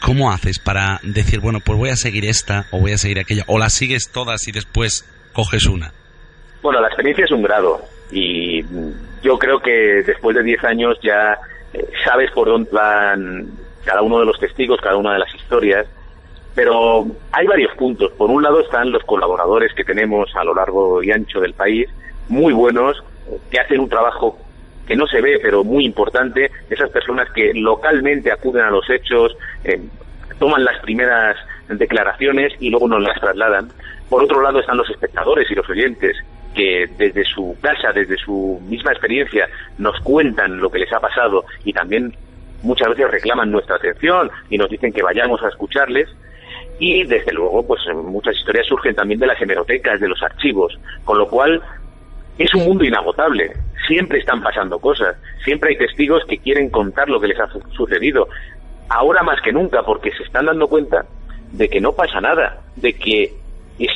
[0.00, 3.44] ¿cómo haces para decir, bueno, pues voy a seguir esta o voy a seguir aquella?
[3.46, 5.92] ¿O las sigues todas y después coges una?
[6.62, 8.62] Bueno, la experiencia es un grado y
[9.22, 11.38] yo creo que después de 10 años ya
[11.72, 13.48] eh, sabes por dónde van
[13.84, 15.86] cada uno de los testigos, cada una de las historias,
[16.54, 18.12] pero hay varios puntos.
[18.12, 21.88] Por un lado están los colaboradores que tenemos a lo largo y ancho del país,
[22.28, 23.02] muy buenos,
[23.50, 24.38] que hacen un trabajo
[24.86, 29.36] que no se ve, pero muy importante, esas personas que localmente acuden a los hechos,
[29.64, 29.80] eh,
[30.38, 31.36] toman las primeras
[31.68, 33.70] declaraciones y luego nos las trasladan.
[34.08, 36.16] Por otro lado están los espectadores y los oyentes
[36.54, 41.44] que desde su casa, desde su misma experiencia, nos cuentan lo que les ha pasado
[41.64, 42.14] y también
[42.62, 46.08] muchas veces reclaman nuestra atención y nos dicen que vayamos a escucharles.
[46.78, 51.18] Y desde luego, pues muchas historias surgen también de las hemerotecas, de los archivos, con
[51.18, 51.62] lo cual
[52.38, 53.52] es un mundo inagotable.
[53.86, 58.28] Siempre están pasando cosas, siempre hay testigos que quieren contar lo que les ha sucedido.
[58.88, 61.04] Ahora más que nunca, porque se están dando cuenta
[61.52, 63.32] de que no pasa nada, de que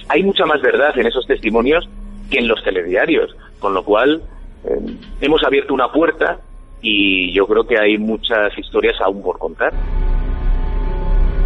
[0.09, 1.89] hay mucha más verdad en esos testimonios
[2.31, 4.23] que en los telediarios, con lo cual
[4.65, 6.39] eh, hemos abierto una puerta
[6.81, 9.73] y yo creo que hay muchas historias aún por contar.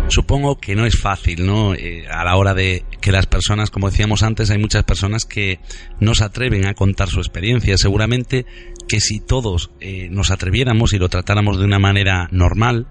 [0.08, 1.74] Supongo que no es fácil, ¿no?
[1.74, 5.58] Eh, a la hora de que las personas, como decíamos antes, hay muchas personas que
[6.00, 7.76] no se atreven a contar su experiencia.
[7.76, 8.46] Seguramente
[8.88, 12.86] que si todos eh, nos atreviéramos y lo tratáramos de una manera normal,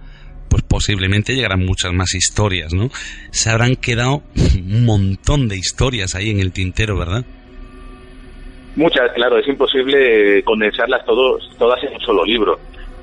[0.49, 2.89] pues posiblemente llegarán muchas más historias, ¿no?
[3.31, 7.25] Se habrán quedado un montón de historias ahí en el tintero, ¿verdad?
[8.75, 12.59] Muchas, claro, es imposible condensarlas todos, todas en un solo libro.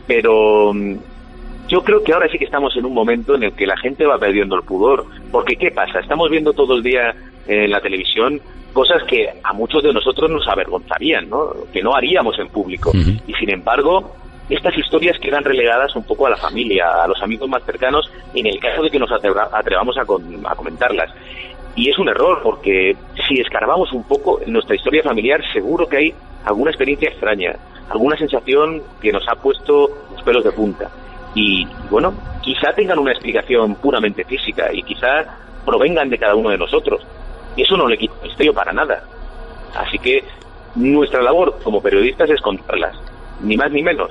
[0.06, 0.96] Pero mm,
[1.68, 4.06] yo creo que ahora sí que estamos en un momento en el que la gente
[4.06, 5.04] va perdiendo el pudor.
[5.30, 6.00] Porque ¿qué pasa?
[6.00, 7.14] Estamos viendo todo el día
[7.46, 8.40] en la televisión
[8.72, 11.50] cosas que a muchos de nosotros nos avergonzarían, ¿no?
[11.72, 12.92] Que no haríamos en público.
[13.26, 14.14] Y sin embargo,
[14.48, 18.46] estas historias quedan relegadas un poco a la familia, a los amigos más cercanos, en
[18.46, 21.10] el caso de que nos atrevamos a, a comentarlas.
[21.74, 22.96] Y es un error, porque
[23.26, 26.14] si escarbamos un poco en nuestra historia familiar, seguro que hay
[26.44, 27.56] alguna experiencia extraña,
[27.90, 30.90] alguna sensación que nos ha puesto los pelos de punta.
[31.34, 35.24] Y bueno, quizá tengan una explicación puramente física y quizá
[35.64, 37.06] provengan de cada uno de nosotros.
[37.56, 39.02] Eso no le quita misterio para nada.
[39.74, 40.24] Así que
[40.74, 42.96] nuestra labor como periodistas es contarlas,
[43.42, 44.10] ni más ni menos.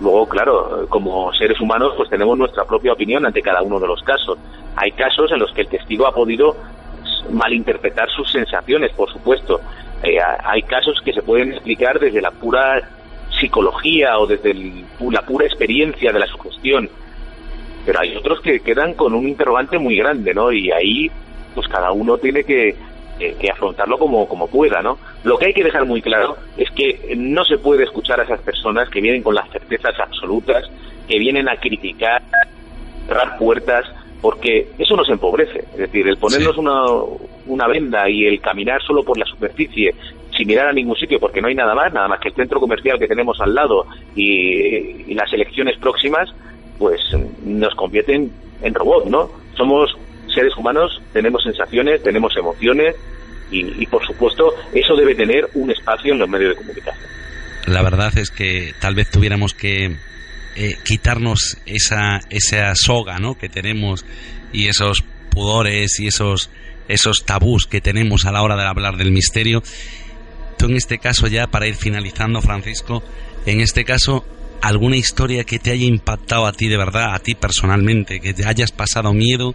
[0.00, 4.02] Luego, claro, como seres humanos, pues tenemos nuestra propia opinión ante cada uno de los
[4.02, 4.38] casos.
[4.76, 6.56] Hay casos en los que el testigo ha podido
[7.30, 9.60] malinterpretar sus sensaciones, por supuesto.
[10.02, 12.82] Eh, hay casos que se pueden explicar desde la pura
[13.38, 14.54] psicología o desde
[15.10, 16.88] la pura experiencia de la sugestión,
[17.84, 20.52] pero hay otros que quedan con un interrogante muy grande, ¿no?
[20.52, 21.10] Y ahí,
[21.54, 22.74] pues cada uno tiene que,
[23.18, 24.98] que afrontarlo como, como pueda, ¿no?
[25.24, 28.40] Lo que hay que dejar muy claro es que no se puede escuchar a esas
[28.40, 30.64] personas que vienen con las certezas absolutas,
[31.08, 32.22] que vienen a criticar,
[33.06, 33.86] cerrar puertas,
[34.20, 35.60] porque eso nos empobrece.
[35.72, 36.84] Es decir, el ponernos una,
[37.46, 39.94] una venda y el caminar solo por la superficie
[40.36, 42.60] sin mirar a ningún sitio porque no hay nada más, nada más que el centro
[42.60, 46.28] comercial que tenemos al lado y, las elecciones próximas,
[46.78, 47.00] pues
[47.42, 48.30] nos convierten
[48.62, 49.30] en robot, ¿no?
[49.56, 49.96] Somos
[50.32, 52.94] seres humanos, tenemos sensaciones, tenemos emociones
[53.50, 57.06] y, por supuesto eso debe tener un espacio en los medios de comunicación.
[57.66, 59.96] La verdad es que tal vez tuviéramos que
[60.56, 63.38] eh, quitarnos esa, esa soga ¿no?
[63.38, 64.04] que tenemos
[64.52, 66.50] y esos pudores y esos,
[66.88, 69.62] esos tabús que tenemos a la hora de hablar del misterio
[70.58, 73.02] Tú en este caso ya, para ir finalizando, Francisco,
[73.44, 74.24] en este caso,
[74.62, 78.46] ¿alguna historia que te haya impactado a ti de verdad, a ti personalmente, que te
[78.46, 79.54] hayas pasado miedo?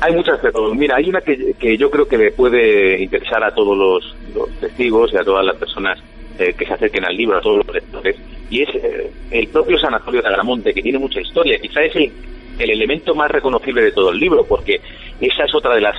[0.00, 3.52] Hay muchas, pero mira, hay una que, que yo creo que le puede interesar a
[3.54, 5.98] todos los, testigos y a todas las personas
[6.38, 8.16] eh, que se acerquen al libro, a todos los lectores,
[8.48, 11.58] y es eh, el propio Sanatorio de Agramonte, que tiene mucha historia.
[11.58, 12.10] Quizá es el,
[12.58, 14.80] el elemento más reconocible de todo el libro, porque
[15.20, 15.96] esa es otra de las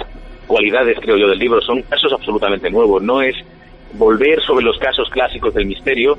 [0.47, 1.61] cualidades, creo yo, del libro.
[1.61, 3.01] Son casos absolutamente nuevos.
[3.01, 3.35] No es
[3.93, 6.17] volver sobre los casos clásicos del misterio,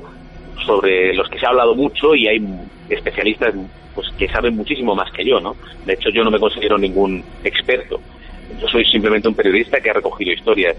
[0.65, 2.41] sobre los que se ha hablado mucho y hay
[2.89, 3.53] especialistas
[3.95, 5.55] pues que saben muchísimo más que yo, ¿no?
[5.85, 7.99] De hecho, yo no me considero ningún experto.
[8.59, 10.75] yo soy simplemente un periodista que ha recogido historias.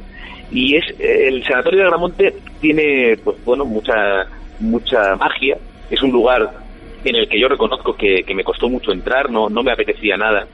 [0.50, 4.26] Y es el Sanatorio de Agramonte tiene, pues bueno, mucha,
[4.60, 5.56] mucha magia.
[5.90, 6.50] Es un lugar
[7.04, 10.16] en el que yo reconozco que, que me costó mucho entrar, no, no me apetecía
[10.16, 10.46] nada.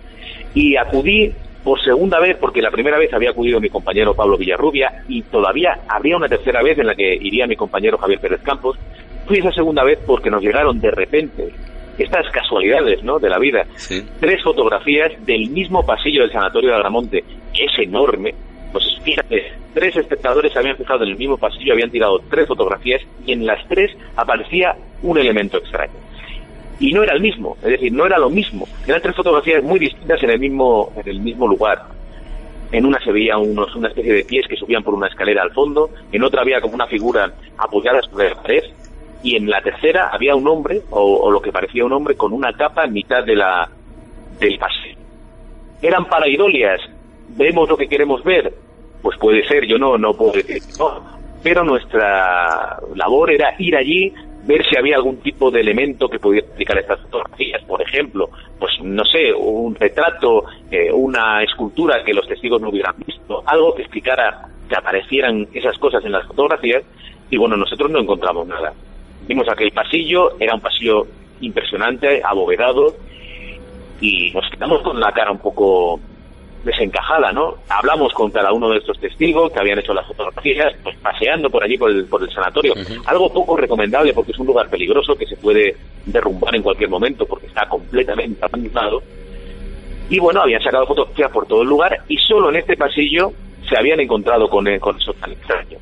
[0.55, 1.33] Y acudí
[1.63, 5.81] por segunda vez, porque la primera vez había acudido mi compañero Pablo Villarrubia y todavía
[5.89, 8.79] habría una tercera vez en la que iría mi compañero Javier Pérez Campos.
[9.27, 11.53] Fui esa segunda vez porque nos llegaron de repente
[11.99, 13.19] estas casualidades ¿no?
[13.19, 13.67] de la vida.
[14.21, 18.35] Tres fotografías del mismo pasillo del Sanatorio de Agramonte, que es enorme.
[18.73, 23.33] Pues fíjate, tres espectadores habían fijado en el mismo pasillo, habían tirado tres fotografías y
[23.33, 26.10] en las tres aparecía un elemento extraño
[26.81, 28.67] y no era el mismo, es decir, no era lo mismo.
[28.87, 31.85] Eran tres fotografías muy distintas en el mismo, en el mismo lugar.
[32.73, 35.53] En una se veía unos, una especie de pies que subían por una escalera al
[35.53, 38.65] fondo, en otra había como una figura apoyada sobre la pared,
[39.23, 42.53] y en la tercera había un hombre, o, lo que parecía un hombre, con una
[42.55, 43.69] capa en mitad de la,
[44.39, 44.97] del paseo.
[45.83, 46.81] ¿Eran paraidolias?
[47.37, 48.55] ¿Vemos lo que queremos ver?
[49.03, 51.21] Pues puede ser, yo no, no puedo decir no.
[51.43, 54.13] Pero nuestra labor era ir allí,
[54.51, 57.63] ver si había algún tipo de elemento que pudiera explicar estas fotografías.
[57.65, 58.29] Por ejemplo,
[58.59, 63.75] pues no sé, un retrato, eh, una escultura que los testigos no hubieran visto, algo
[63.75, 66.83] que explicara que aparecieran esas cosas en las fotografías.
[67.31, 68.73] Y bueno, nosotros no encontramos nada.
[69.29, 71.07] Vimos aquel pasillo, era un pasillo
[71.41, 72.97] impresionante, abovedado,
[74.01, 76.01] y nos quedamos con la cara un poco
[76.65, 77.57] desencajada, ¿no?
[77.69, 81.63] Hablamos con cada uno de estos testigos que habían hecho las fotografías, pues paseando por
[81.63, 82.75] allí por el, por el sanatorio.
[83.07, 87.27] Algo poco recomendable porque es un lugar peligroso que se puede derrumbar en cualquier momento
[87.27, 89.03] porque está completamente abandonado.
[90.09, 93.33] Y bueno, habían sacado fotografías por todo el lugar y solo en este pasillo
[93.69, 95.79] se habían encontrado con, con eso tan extraño.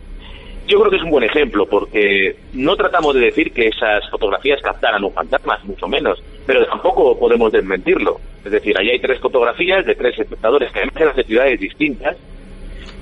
[0.66, 4.61] Yo creo que es un buen ejemplo porque no tratamos de decir que esas fotografías
[4.61, 8.19] captaran un fantasma, mucho menos, pero tampoco podemos desmentirlo.
[8.43, 12.17] Es decir, ahí hay tres fotografías de tres espectadores que además de ciudades distintas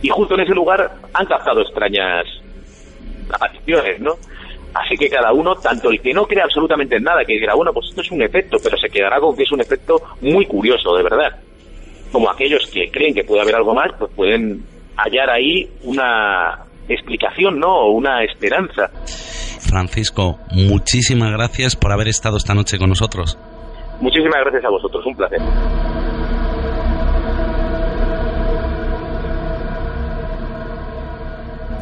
[0.02, 2.26] y justo en ese lugar han captado extrañas
[3.32, 4.14] apariciones, ¿no?
[4.74, 7.72] Así que cada uno, tanto el que no cree absolutamente en nada, que dirá, bueno,
[7.72, 10.96] pues esto es un efecto, pero se quedará con que es un efecto muy curioso,
[10.96, 11.38] de verdad.
[12.10, 14.64] Como aquellos que creen que puede haber algo más, pues pueden
[14.96, 17.72] hallar ahí una explicación, ¿no?
[17.76, 18.90] O una esperanza.
[19.66, 23.38] Francisco, muchísimas gracias por haber estado esta noche con nosotros.
[24.00, 25.40] Muchísimas gracias a vosotros, un placer.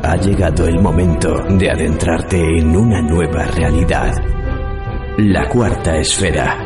[0.02, 4.12] Ha llegado el momento de adentrarte en una nueva realidad.
[5.16, 6.58] La cuarta esfera.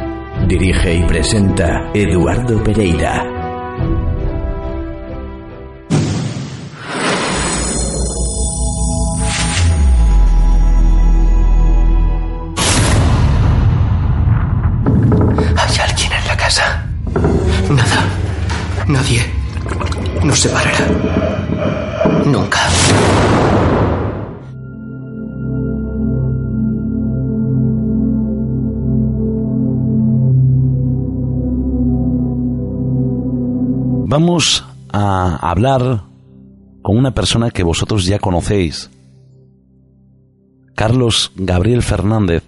[0.47, 3.38] Dirige y presenta Eduardo Pereira.
[18.89, 19.21] Nadie
[20.25, 20.87] nos separará.
[22.25, 22.61] Nunca.
[34.07, 36.05] Vamos a hablar
[36.81, 38.91] con una persona que vosotros ya conocéis.
[40.75, 42.45] Carlos Gabriel Fernández,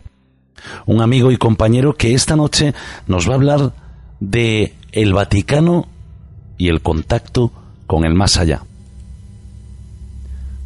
[0.87, 2.73] un amigo y compañero que esta noche
[3.07, 3.73] nos va a hablar
[4.21, 5.89] de el Vaticano
[6.59, 7.53] y el contacto
[7.87, 8.63] con el más allá.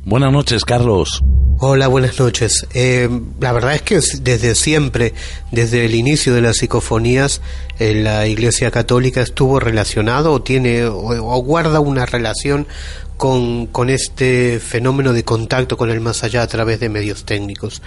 [0.04, 1.22] Buenas noches, Carlos.
[1.60, 2.66] Hola, buenas noches.
[2.74, 3.08] Eh,
[3.40, 5.14] la verdad es que desde siempre,
[5.50, 7.40] desde el inicio de las psicofonías,
[7.78, 12.66] eh, la Iglesia Católica estuvo relacionado o tiene o, guarda una relación
[13.16, 17.80] con, con este fenómeno de contacto con el más allá a través de medios técnicos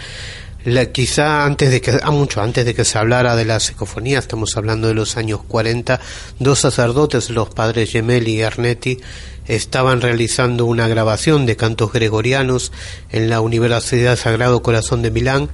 [0.92, 4.58] quizá antes de que, ah, mucho antes de que se hablara de la psicofonía, estamos
[4.58, 6.00] hablando de los años 40,
[6.40, 9.00] dos sacerdotes, los padres Gemelli y Arnetti,
[9.48, 12.74] estaban realizando una grabación de cantos gregorianos
[13.12, 15.50] en la Universidad Sagrado Corazón de Milán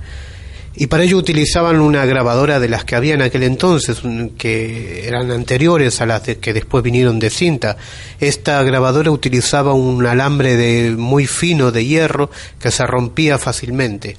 [0.76, 4.02] y para ello utilizaban una grabadora de las que había en aquel entonces,
[4.40, 7.78] que eran anteriores a las que después vinieron de cinta.
[8.20, 14.18] Esta grabadora utilizaba un alambre de, muy fino de hierro que se rompía fácilmente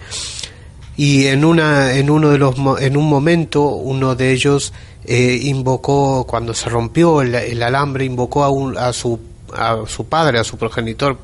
[0.97, 4.73] y en una en uno de los en un momento uno de ellos
[5.05, 8.45] eh, invocó cuando se rompió el, alambre invocó
[8.79, 9.19] a, a su
[9.53, 11.19] a su padre a su progenitor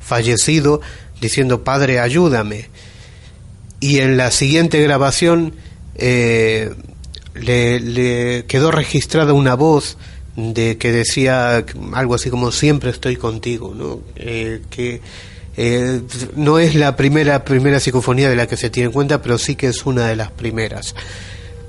[0.00, 0.80] fallecido
[1.20, 2.68] diciendo padre ayúdame
[3.80, 5.54] y en la siguiente grabación
[5.96, 6.74] eh,
[7.34, 9.96] le, le, quedó registrada una voz
[10.36, 11.64] de que decía
[11.94, 14.00] algo así como siempre estoy contigo ¿no?
[14.16, 15.00] Eh, que
[15.56, 16.02] eh,
[16.36, 19.54] no es la primera, primera psicofonía de la que se tiene en cuenta, pero sí
[19.56, 20.94] que es una de las primeras.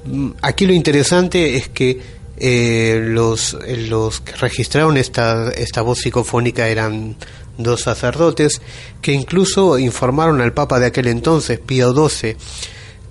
[0.05, 1.99] Mm, aquí lo interesante es que
[2.37, 3.57] eh, los,
[3.89, 7.15] los que registraron esta, esta voz psicofónica eran
[7.57, 8.61] dos sacerdotes
[9.01, 12.35] que incluso informaron al Papa de aquel entonces, Pío XII,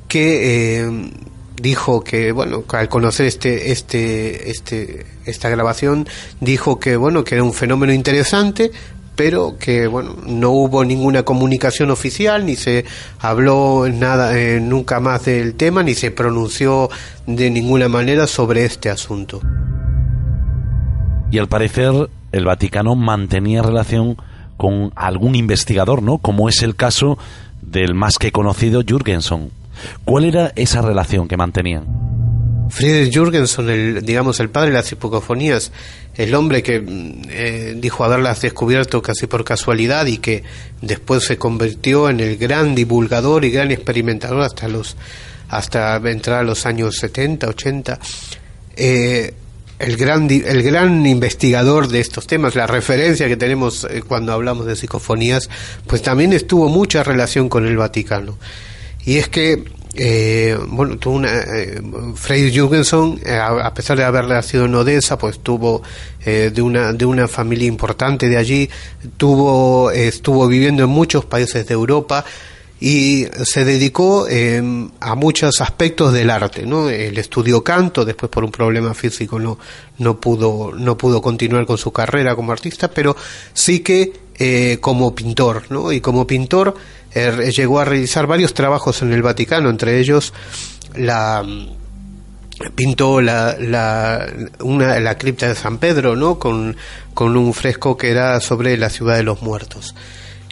[0.09, 1.11] que eh,
[1.61, 6.07] dijo que bueno al conocer este este este esta grabación
[6.41, 8.73] dijo que bueno que era un fenómeno interesante
[9.17, 12.85] pero que bueno no hubo ninguna comunicación oficial ni se
[13.21, 16.91] habló nada eh, nunca más del tema ni se pronunció
[17.27, 19.41] de ninguna manera sobre este asunto.
[21.31, 24.17] Y al parecer el Vaticano mantenía relación
[24.57, 27.19] con algún investigador no como es el caso
[27.63, 29.51] del más que conocido Jürgenson.
[30.05, 32.04] ¿cuál era esa relación que mantenían?
[32.75, 35.71] Friedrich Jürgenson, el, digamos el padre de las hipocofonías,
[36.17, 40.43] el hombre que mm, eh, dijo haberlas descubierto casi por casualidad y que
[40.81, 44.97] después se convirtió en el gran divulgador y gran experimentador hasta los
[45.49, 48.01] hasta entrar a los años 70, 80.
[48.75, 49.35] Eh,
[49.79, 54.67] el gran, el gran investigador de estos temas, la referencia que tenemos eh, cuando hablamos
[54.67, 55.49] de psicofonías,
[55.87, 58.37] pues también estuvo mucha relación con el Vaticano.
[59.07, 59.63] Y es que
[59.97, 61.81] eh, bueno, tuvo una, eh,
[62.53, 65.83] Jürgenson, eh, a, pesar de haber nacido en Odessa, pues tuvo
[66.25, 68.69] eh, de una de una familia importante de allí,
[69.17, 72.25] tuvo estuvo viviendo en muchos países de Europa
[72.81, 74.27] y se dedicó
[75.01, 76.91] a muchos aspectos del arte, ¿no?
[76.91, 79.59] Él estudió canto, después por un problema físico no
[79.99, 83.17] no pudo no pudo continuar con su carrera como artista, pero
[83.55, 84.13] sí que
[84.81, 85.93] como pintor, ¿no?
[85.93, 86.75] Y como pintor
[87.15, 90.33] Er, llegó a realizar varios trabajos en el Vaticano, entre ellos
[90.97, 91.45] la
[92.75, 94.27] pintó la, la,
[94.61, 96.39] una, la cripta de San Pedro, ¿no?
[96.39, 96.77] Con,
[97.13, 99.95] con un fresco que era sobre la ciudad de los muertos.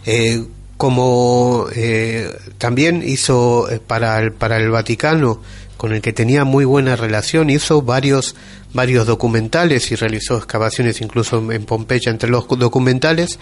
[0.05, 0.45] Eh,
[0.77, 5.41] como eh, también hizo eh, para el, para el Vaticano,
[5.77, 8.35] con el que tenía muy buena relación, hizo varios,
[8.73, 13.39] varios documentales y realizó excavaciones incluso en Pompeya entre los documentales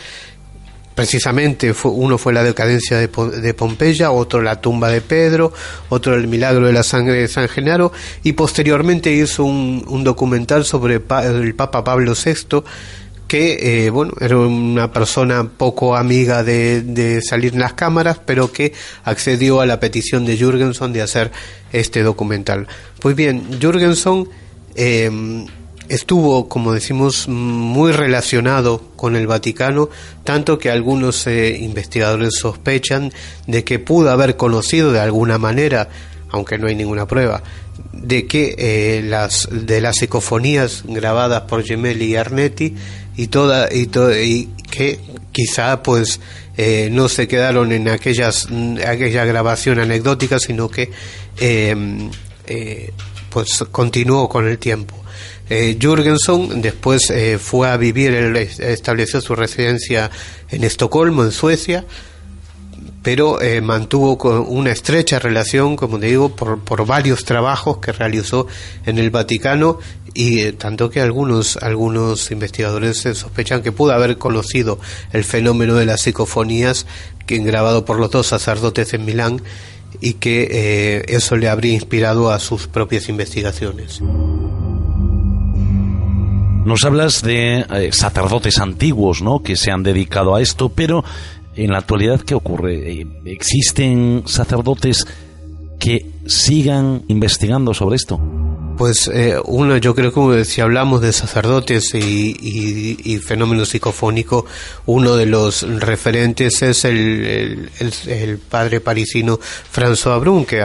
[1.01, 5.51] precisamente uno fue la decadencia de, Pompeya, otro la tumba de Pedro,
[5.89, 7.91] otro el milagro de la sangre de San Genaro
[8.23, 12.65] y posteriormente hizo un, documental sobre el Papa Pablo VI
[13.27, 18.75] que eh, bueno era una persona poco amiga de, salir en las cámaras pero que
[19.03, 21.33] accedió a la petición de Jürgenson de hacer
[21.73, 22.67] este documental.
[23.01, 24.29] Pues bien Jürgenson
[24.75, 25.47] eh,
[25.91, 29.91] estuvo, como decimos, muy relacionado con el Vaticano,
[30.23, 33.13] tanto que algunos eh, investigadores sospechan
[33.49, 35.89] de que pudo haber conocido de alguna manera,
[36.31, 37.43] aunque no hay ninguna prueba,
[37.93, 42.75] de que eh, las de las psicofonías grabadas por Gemelli y Arnetti
[43.17, 43.91] y toda y,
[44.25, 45.01] y que
[45.33, 46.21] quizá pues
[46.57, 48.47] eh, no se quedaron en aquellas
[48.87, 50.91] aquella grabación anecdótica sino que
[53.31, 55.00] pues continuó con el tiempo
[55.51, 55.77] eh,
[56.57, 60.09] después eh, fue a vivir, él estableció su residencia
[60.49, 61.85] en Estocolmo, en Suecia,
[63.03, 68.47] pero eh, mantuvo una estrecha relación, como te digo, por, varios trabajos que realizó
[68.87, 69.81] en el Vaticano
[70.15, 74.79] y tanto que algunos algunos investigadores sospechan que pudo haber conocido
[75.13, 76.87] el fenómeno de las psicofonías
[77.27, 79.43] que grabado por los dos sacerdotes en Milán
[80.01, 84.01] y que eso le habría inspirado a sus propias investigaciones.
[86.65, 89.43] Nos hablas de eh, sacerdotes antiguos, ¿no?
[89.43, 91.03] Que se han dedicado a esto, pero
[91.57, 92.93] en la actualidad, ¿qué ocurre?
[92.93, 95.07] Eh, ¿Existen sacerdotes
[95.79, 98.21] que sigan investigando sobre esto?
[98.77, 104.45] Pues eh, uno, yo creo que si hablamos de sacerdotes y, fenómeno psicofónico,
[104.85, 107.71] uno de los referentes es el,
[108.51, 110.63] padre parisino François Brun, que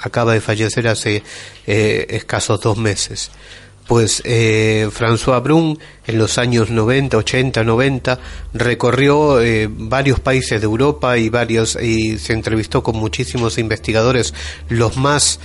[0.00, 1.22] acaba de fallecer hace
[1.66, 3.30] escasos dos meses
[3.86, 8.18] pues eh, François Brun en los años 90, 80, 90
[8.52, 14.34] recorrió eh, varios países de Europa y varios y se entrevistó con muchísimos investigadores,
[14.68, 15.38] los más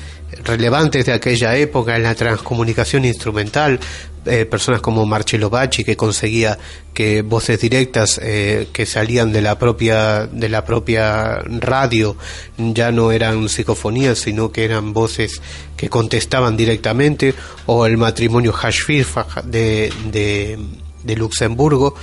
[0.43, 3.79] relevantes de aquella época en la transcomunicación instrumental,
[4.25, 6.59] eh, personas como Marcello Bacci que conseguía
[6.93, 12.15] que voces directas eh, que salían de la propia de la propia radio
[12.57, 15.41] ya no eran psicofonías sino que eran voces
[15.75, 17.33] que contestaban directamente
[17.65, 20.59] o el matrimonio Hashfirfach de, de,
[21.03, 21.95] de Luxemburgo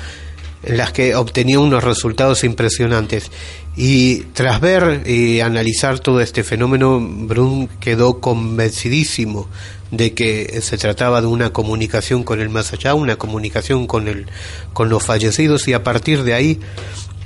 [0.62, 3.30] en las que obtenía unos resultados impresionantes.
[3.76, 9.48] Y tras ver y analizar todo este fenómeno, Brun quedó convencidísimo
[9.90, 14.26] de que se trataba de una comunicación con el más allá, una comunicación con, el,
[14.72, 16.60] con los fallecidos y a partir de ahí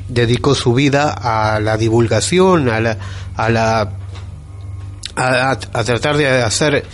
[0.09, 2.99] dedicó su vida a la divulgación, a la,
[3.35, 3.93] a la
[5.17, 6.85] a, tratar de hacer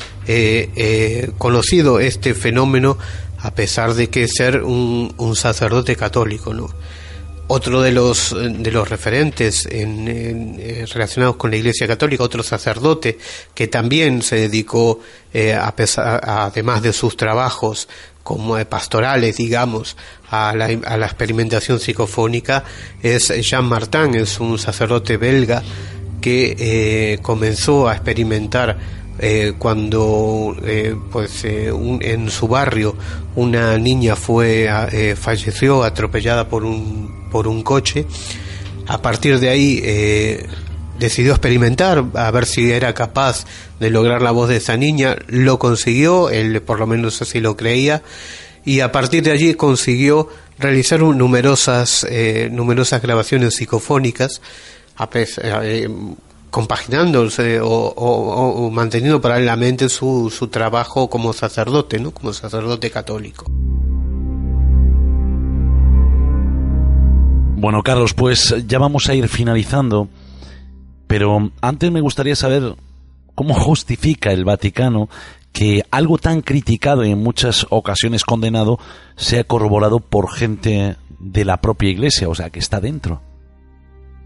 [1.39, 2.99] conocido este fenómeno
[3.41, 6.69] a pesar de que ser un, sacerdote católico, ¿no?
[7.51, 13.17] Otro de los, de los referentes en, eh, relacionados con la Iglesia Católica, otro sacerdote
[13.55, 15.01] que también se dedicó,
[15.33, 17.89] eh, a pesar, además de sus trabajos
[18.23, 19.97] como pastorales, digamos,
[20.31, 22.65] a la, a la experimentación psicofónica,
[23.03, 25.63] es Jean Martin, es un sacerdote belga
[26.21, 28.77] que eh, comenzó a experimentar
[29.21, 32.95] eh, cuando eh, pues eh, en su barrio
[33.35, 34.69] una niña fue
[35.21, 38.07] falleció atropellada por un por un coche.
[38.87, 39.83] A partir de ahí
[40.99, 43.45] decidió experimentar a ver si era capaz
[43.81, 45.17] de lograr la voz de esa niña.
[45.27, 48.03] Lo consiguió él por lo menos así lo creía.
[48.65, 52.07] Y a partir de allí consiguió realizar numerosas
[52.51, 54.41] numerosas grabaciones psicofónicas
[54.97, 55.09] a
[56.51, 62.11] compaginándose o, manteniendo paralelamente su, su trabajo como sacerdote, ¿no?
[62.13, 63.45] como sacerdote católico.
[67.61, 70.09] Bueno, Carlos, pues ya vamos a ir finalizando,
[71.09, 72.77] pero antes me gustaría saber
[73.35, 75.09] cómo justifica el Vaticano
[75.53, 78.79] que algo tan criticado y en muchas ocasiones condenado
[79.17, 83.23] sea corroborado por gente de la propia Iglesia, o sea, que está dentro.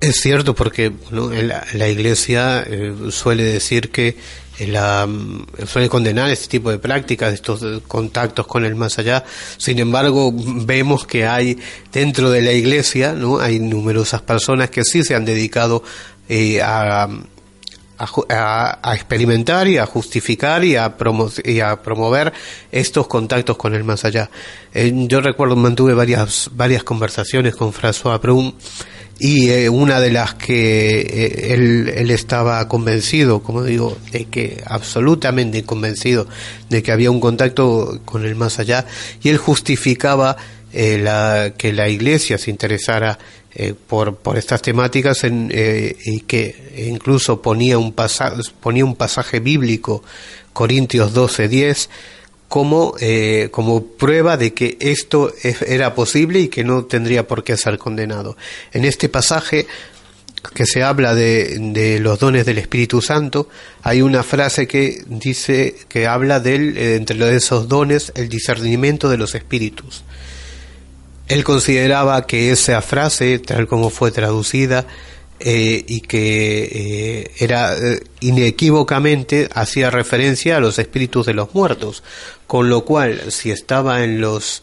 [0.02, 4.16] Es cierto, porque la, Iglesia eh, suele decir que
[4.58, 9.22] eh, mm, suele condenar este tipo de prácticas, estos contactos con el más allá.
[9.58, 11.56] Sin embargo, vemos que hay
[11.92, 13.38] dentro de la Iglesia, ¿no?
[13.38, 15.84] hay numerosas personas que sí se han dedicado
[16.28, 17.08] eh, a,
[18.28, 20.96] a, experimentar y a justificar y a,
[21.44, 22.32] y a promover
[22.72, 24.30] estos contactos con el más allá.
[24.74, 28.52] yo recuerdo, mantuve varias, varias conversaciones con François Brun
[29.18, 35.64] y eh, una de las que eh, él, estaba convencido, como digo, de que absolutamente
[35.64, 36.26] convencido
[36.68, 38.86] de que había un contacto con el más allá
[39.22, 40.36] y él justificaba
[40.72, 43.18] eh, la, que la Iglesia se interesara
[43.86, 47.94] por, por estas temáticas en, y que incluso ponía un,
[48.60, 50.02] ponía un pasaje bíblico,
[50.54, 51.88] Corintios 12:10,
[52.52, 57.56] como, eh, como prueba de que esto era posible y que no tendría por qué
[57.56, 58.36] ser condenado.
[58.72, 59.66] En este pasaje
[60.54, 63.48] que se habla de, de, los dones del Espíritu Santo,
[63.82, 69.16] hay una frase que dice que habla del, eh, entre esos dones, el discernimiento de
[69.16, 70.04] los espíritus.
[71.28, 74.86] Él consideraba que esa frase, tal como fue traducida,
[75.44, 82.04] eh, y que eh, era eh, inequívocamente hacía referencia a los espíritus de los muertos,
[82.46, 84.62] con lo cual si estaba en los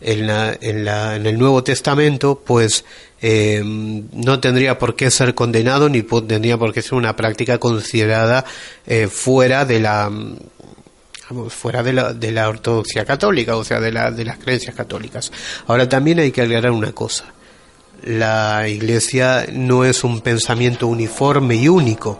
[0.00, 2.84] en, la, en, la, en el Nuevo Testamento, pues
[3.22, 8.44] no tendría por qué ser condenado ni tendría por qué ser una práctica considerada
[9.08, 10.10] fuera de la
[11.48, 15.32] fuera de la, de la ortodoxia católica, o sea, de, la, de las creencias católicas.
[15.66, 17.32] Ahora también hay que aclarar una cosa
[18.04, 22.18] la iglesia no es un pensamiento uniforme y único.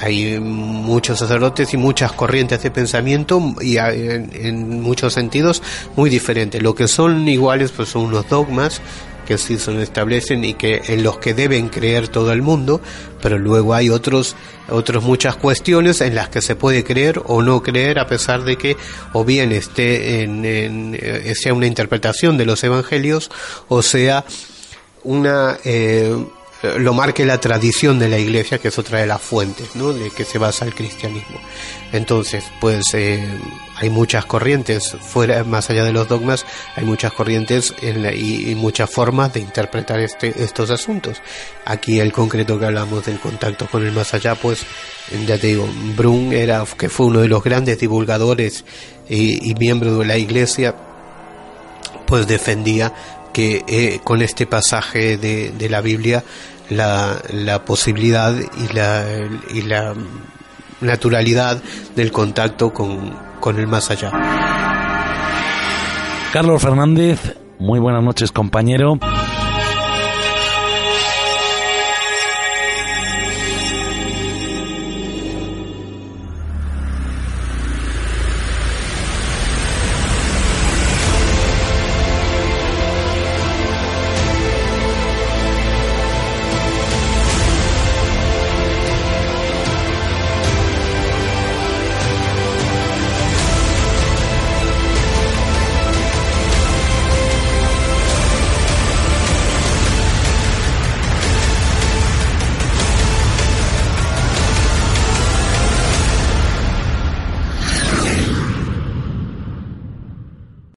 [0.00, 5.60] Hay muchos sacerdotes y muchas corrientes de pensamiento y en, muchos sentidos
[5.96, 6.62] muy diferentes.
[6.62, 8.80] Lo que son iguales pues son unos dogmas
[9.26, 12.80] que sí se establecen y que en los que deben creer todo el mundo,
[13.20, 14.36] pero luego hay otros
[14.70, 18.56] otras muchas cuestiones en las que se puede creer o no creer a pesar de
[18.56, 18.76] que
[19.12, 23.30] o bien esté en, en eh, sea una interpretación de los evangelios
[23.68, 24.24] o sea
[25.04, 26.14] una eh,
[26.78, 29.92] lo marque la tradición de la iglesia, que es otra de las fuentes, ¿no?
[29.92, 31.38] De que se basa el cristianismo.
[31.92, 33.24] Entonces, pues eh,
[33.76, 36.44] hay muchas corrientes, fuera, más allá de los dogmas,
[36.74, 41.22] hay muchas corrientes y, muchas formas de interpretar este, estos asuntos.
[41.64, 44.66] Aquí el concreto que hablamos del contacto con el más allá, pues,
[45.26, 48.64] ya te digo, Brun era, que fue uno de los grandes divulgadores
[49.08, 50.74] y miembro de la iglesia,
[52.08, 52.92] pues defendía
[53.32, 56.24] que eh, con este pasaje de, de la Biblia
[56.70, 59.04] la, la, posibilidad y la,
[59.52, 59.94] y la
[60.80, 61.62] naturalidad
[61.96, 64.12] del contacto con, con el más allá.
[66.32, 68.98] Carlos Fernández, muy buenas noches compañero.